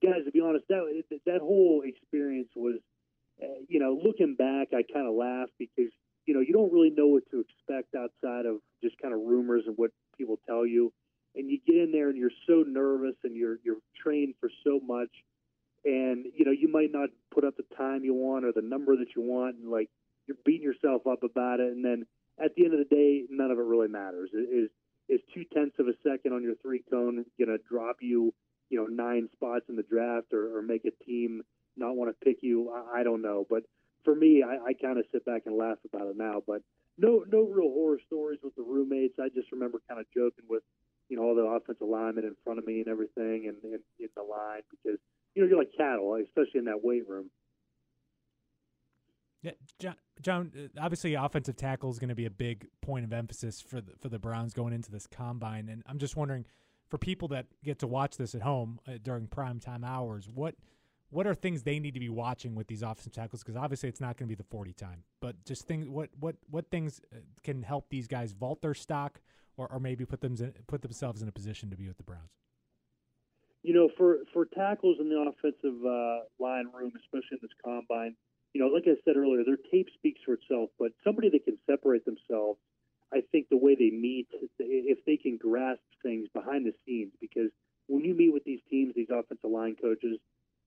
[0.04, 0.84] guys, to be honest, that
[1.26, 2.76] that whole experience was,
[3.42, 5.92] uh, you know, looking back, I kind of laugh because
[6.26, 9.64] you know you don't really know what to expect outside of just kind of rumors
[9.66, 10.92] and what people tell you.
[11.36, 14.82] And you get in there and you're so nervous and you're you're trained for so
[14.86, 15.12] much,
[15.88, 18.98] and you know you might not put up the time you want or the number
[18.98, 19.90] that you want, and like
[20.28, 22.06] you're beating yourself up about it, and then
[22.44, 24.30] at the end of the day, none of it really matters.
[24.34, 24.70] Is
[25.10, 28.34] is two tenths of a second on your three cone going to drop you,
[28.70, 31.42] you know, nine spots in the draft or, or make a team
[31.78, 32.70] not want to pick you?
[32.72, 33.64] I, I don't know, but
[34.04, 36.44] for me, I, I kind of sit back and laugh about it now.
[36.46, 36.62] But
[36.98, 39.16] no, no real horror stories with the roommates.
[39.18, 40.64] I just remember kind of joking with,
[41.08, 44.10] you know, all the offensive linemen in front of me and everything, and, and in
[44.16, 45.00] the line because
[45.38, 47.30] you know you're like cattle, especially in that weight room.
[49.44, 50.52] Yeah, John, John.
[50.58, 53.92] Uh, obviously, offensive tackle is going to be a big point of emphasis for the
[54.02, 56.46] for the Browns going into this combine, and I'm just wondering,
[56.90, 60.56] for people that get to watch this at home uh, during prime time hours, what
[61.12, 63.44] what are things they need to be watching with these offensive tackles?
[63.44, 65.88] Because obviously, it's not going to be the 40 time, but just things.
[65.88, 69.22] What what what things uh, can help these guys vault their stock,
[69.56, 70.36] or, or maybe put them
[70.66, 72.32] put themselves in a position to be with the Browns.
[73.64, 78.16] You know, for for tackles in the offensive uh, line room, especially in this combine
[78.58, 81.60] you know, like I said earlier, their tape speaks for itself, but somebody that can
[81.70, 82.60] separate themselves,
[83.14, 84.28] I think the way they meet,
[84.58, 87.52] if they can grasp things behind the scenes, because
[87.88, 90.18] when you meet with these teams, these offensive line coaches,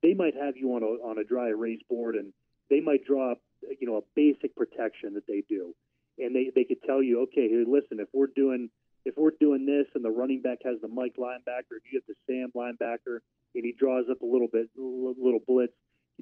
[0.05, 2.32] they might have you on a on a dry erase board, and
[2.70, 3.38] they might draw up,
[3.80, 5.74] you know, a basic protection that they do,
[6.16, 8.70] and they they could tell you, okay, here, listen, if we're doing
[9.05, 12.07] if we're doing this, and the running back has the Mike linebacker, if you get
[12.07, 13.18] the Sam linebacker,
[13.55, 15.72] and he draws up a little bit little blitz,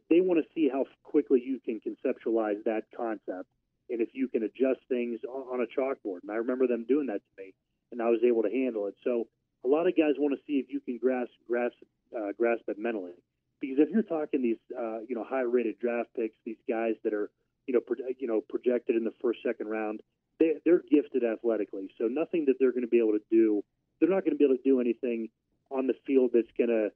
[0.08, 3.48] they want to see how quickly you can conceptualize that concept
[3.90, 6.20] and if you can adjust things on a chalkboard.
[6.22, 7.52] And I remember them doing that to me,
[7.90, 8.94] and I was able to handle it.
[9.02, 9.26] So
[9.64, 11.76] a lot of guys want to see if you can grasp grasp
[12.16, 13.12] uh, grasp it mentally,
[13.60, 17.12] because if you're talking these uh, you know high rated draft picks, these guys that
[17.12, 17.30] are
[17.66, 20.00] you know pro- you know projected in the first second round,
[20.39, 21.89] they, they're gifted athletically.
[21.99, 23.62] So nothing that they're going to be able to do,
[24.01, 25.28] they're not going to be able to do anything
[25.70, 26.91] on the field that's going to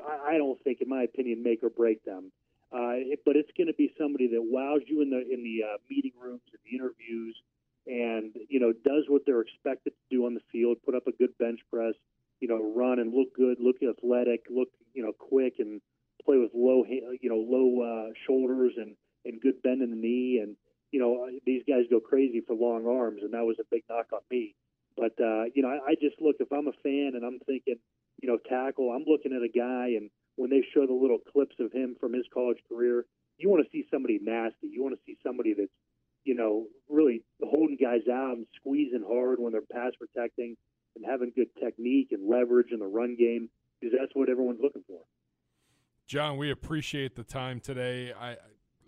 [0.00, 2.32] I, I don't think, in my opinion, make or break them.
[2.72, 5.62] Uh, it, but it's going to be somebody that wows you in the in the
[5.62, 7.36] uh, meeting rooms and the interviews,
[7.86, 10.78] and you know does what they're expected to do on the field.
[10.84, 11.94] Put up a good bench press,
[12.40, 15.80] you know, run and look good, look athletic, look you know quick, and
[16.24, 20.40] play with low you know low uh, shoulders and and good bend in the knee.
[20.42, 20.56] And
[20.94, 24.06] you know these guys go crazy for long arms, and that was a big knock
[24.12, 24.54] on me.
[24.96, 27.82] But uh, you know I, I just look if I'm a fan and I'm thinking
[28.20, 28.90] you know, tackle.
[28.90, 32.12] I'm looking at a guy, and when they show the little clips of him from
[32.12, 33.04] his college career,
[33.38, 34.68] you want to see somebody nasty.
[34.68, 35.70] You want to see somebody that's,
[36.24, 40.56] you know, really holding guys out and squeezing hard when they're pass protecting
[40.96, 44.84] and having good technique and leverage in the run game because that's what everyone's looking
[44.86, 45.00] for.
[46.06, 48.12] John, we appreciate the time today.
[48.12, 48.36] I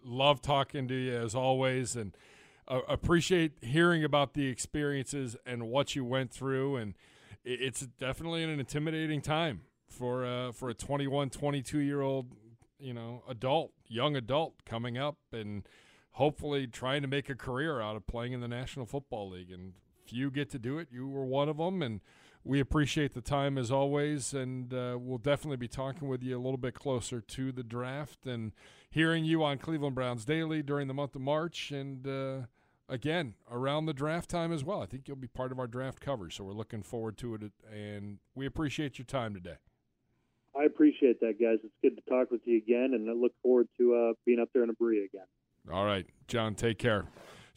[0.07, 2.17] love talking to you as always, and
[2.69, 6.95] uh, appreciate hearing about the experiences and what you went through and
[7.47, 12.27] it's definitely an intimidating time for uh, for a 21, 22 year old,
[12.79, 15.63] you know, adult, young adult coming up and
[16.13, 19.53] hopefully trying to make a career out of playing in the National Football League.
[19.53, 20.89] And few get to do it.
[20.91, 22.01] You were one of them, and
[22.47, 24.33] we appreciate the time as always.
[24.33, 28.27] And uh, we'll definitely be talking with you a little bit closer to the draft
[28.27, 28.53] and
[28.89, 31.73] hearing you on Cleveland Browns Daily during the month of March.
[31.73, 32.47] And uh,
[32.89, 34.83] again around the draft time as well.
[34.83, 37.53] I think you'll be part of our draft coverage, so we're looking forward to it.
[37.73, 39.57] And we appreciate your time today.
[40.59, 41.59] I appreciate that, guys.
[41.63, 44.49] It's good to talk with you again, and I look forward to uh, being up
[44.55, 45.27] there in Berea again.
[45.71, 47.05] All right, John, take care.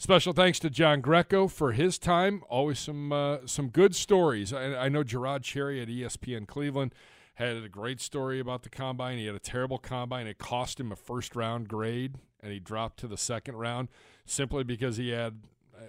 [0.01, 2.41] Special thanks to John Greco for his time.
[2.47, 4.53] Always some uh, some good stories.
[4.53, 6.95] I, I know Je'Rod Cherry at ESPN Cleveland
[7.33, 9.17] had a great story about the combine.
[9.17, 10.25] He had a terrible combine.
[10.25, 13.89] It cost him a first round grade, and he dropped to the second round
[14.25, 15.41] simply because he had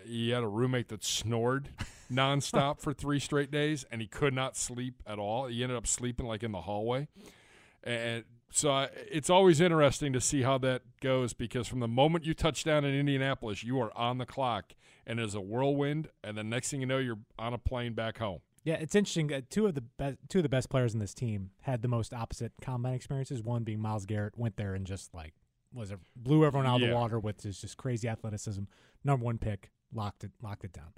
[0.05, 1.69] he had a roommate that snored
[2.13, 5.47] nonstop for three straight days, and he could not sleep at all.
[5.47, 7.07] He ended up sleeping like in the hallway,
[7.85, 12.25] and so I, it's always interesting to see how that goes because from the moment
[12.25, 14.75] you touch down in Indianapolis, you are on the clock,
[15.07, 17.93] and it is a whirlwind, and the next thing you know, you're on a plane
[17.95, 18.41] back home.
[18.65, 19.33] Yeah, it's interesting.
[19.33, 21.89] Uh, two of the best, two of the best players in this team had the
[21.89, 23.43] most opposite combine experiences.
[23.43, 25.33] One being Myles Garrett went there and just like
[25.73, 26.89] was it blew everyone out of Yeah.
[26.89, 28.65] the water with his just crazy athleticism.
[29.05, 30.93] Number one pick, locked it locked it down.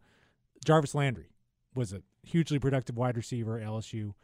[0.65, 1.29] Jarvis Landry
[1.75, 4.15] was a hugely productive wide receiver at LSU.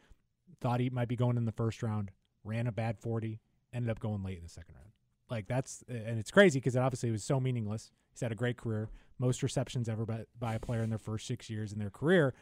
[0.59, 2.11] Thought he might be going in the first round.
[2.49, 3.39] Ran a bad forty.
[3.71, 4.89] Ended up going late in the second round.
[5.29, 7.91] Like that's and it's crazy because it obviously was so meaningless.
[8.11, 8.89] He's had a great career,
[9.19, 12.33] most receptions ever by, by a player in their first six years in their career.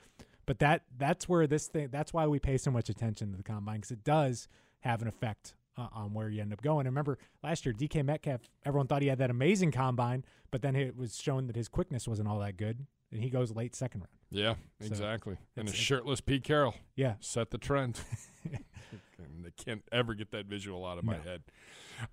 [0.45, 1.89] But that that's where this thing.
[1.91, 4.47] That's why we pay so much attention to the combine because it does
[4.79, 6.87] have an effect uh, on where you end up going.
[6.87, 8.41] And remember last year, DK Metcalf.
[8.65, 12.07] Everyone thought he had that amazing combine, but then it was shown that his quickness
[12.07, 14.11] wasn't all that good, and he goes late second round.
[14.29, 15.37] Yeah, So, exactly.
[15.55, 17.99] And a shirtless Pete Carroll Yeah, set the trend.
[19.57, 21.23] can't ever get that visual out of my No.
[21.23, 21.41] head.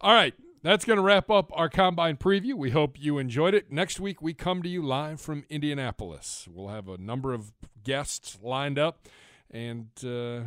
[0.01, 2.55] All right, that's going to wrap up our combine preview.
[2.55, 3.71] We hope you enjoyed it.
[3.71, 6.49] Next week, we come to you live from Indianapolis.
[6.51, 9.07] We'll have a number of guests lined up,
[9.51, 10.41] and uh,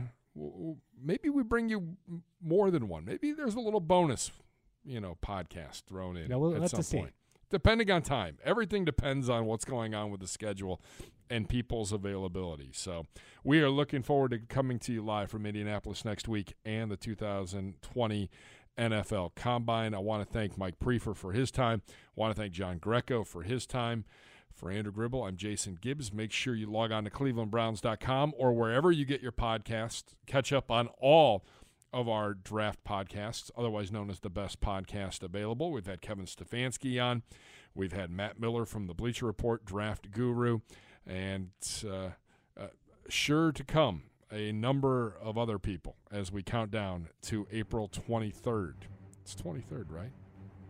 [0.99, 1.97] maybe we bring you
[2.41, 3.05] more than one.
[3.05, 4.31] Maybe there's a little bonus,
[4.83, 7.05] you know, podcast thrown in Yeah, we'll at some to see.
[7.49, 10.81] Depending on time, everything depends on what's going on with the schedule
[11.29, 12.71] and people's availability.
[12.73, 13.05] So
[13.43, 16.97] we are looking forward to coming to you live from Indianapolis next week and the
[16.97, 18.29] 2020
[18.77, 19.93] NFL Combine.
[19.93, 21.81] I want to thank Mike Priefer for his time.
[21.87, 24.05] I want to thank John Greco for his time.
[24.53, 26.11] For Andrew Gribble, I'm Jason Gibbs.
[26.11, 30.15] Make sure you log on to clevelandbrowns.com or wherever you get your podcast.
[30.25, 31.45] Catch up on all
[31.97, 35.71] of our draft podcasts, otherwise known as the best podcast available.
[35.71, 37.23] We've had Kevin Stefanski on.
[37.73, 40.59] We've had Matt Miller from the Bleacher Report, draft guru,
[41.07, 41.49] and
[41.83, 42.09] uh,
[42.55, 42.67] uh,
[43.09, 48.73] sure to come a number of other people as we count down to April 23rd.
[49.23, 50.11] It's 23rd, right?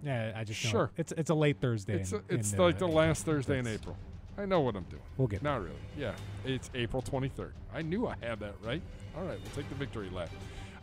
[0.04, 0.32] yeah.
[0.34, 0.92] I just know Sure.
[0.96, 1.96] it's it's a late Thursday.
[2.00, 3.98] It's in- it's in, like uh, the last Thursday in April.
[4.38, 5.02] I know what I'm doing.
[5.18, 5.76] We'll get Not really.
[5.98, 6.14] Yeah,
[6.46, 7.52] it's April 23rd.
[7.74, 8.82] I knew I had that right.
[9.18, 10.30] All right, we'll take the victory lap.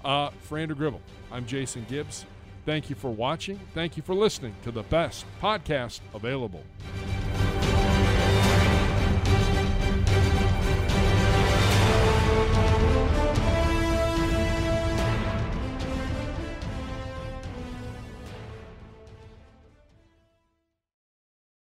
[0.04, 1.00] Uh, for Andrew Gribble,
[1.32, 2.26] I'm Jason Gibbs.
[2.66, 3.58] Thank you for watching.
[3.74, 6.62] Thank you for listening to the best podcast available.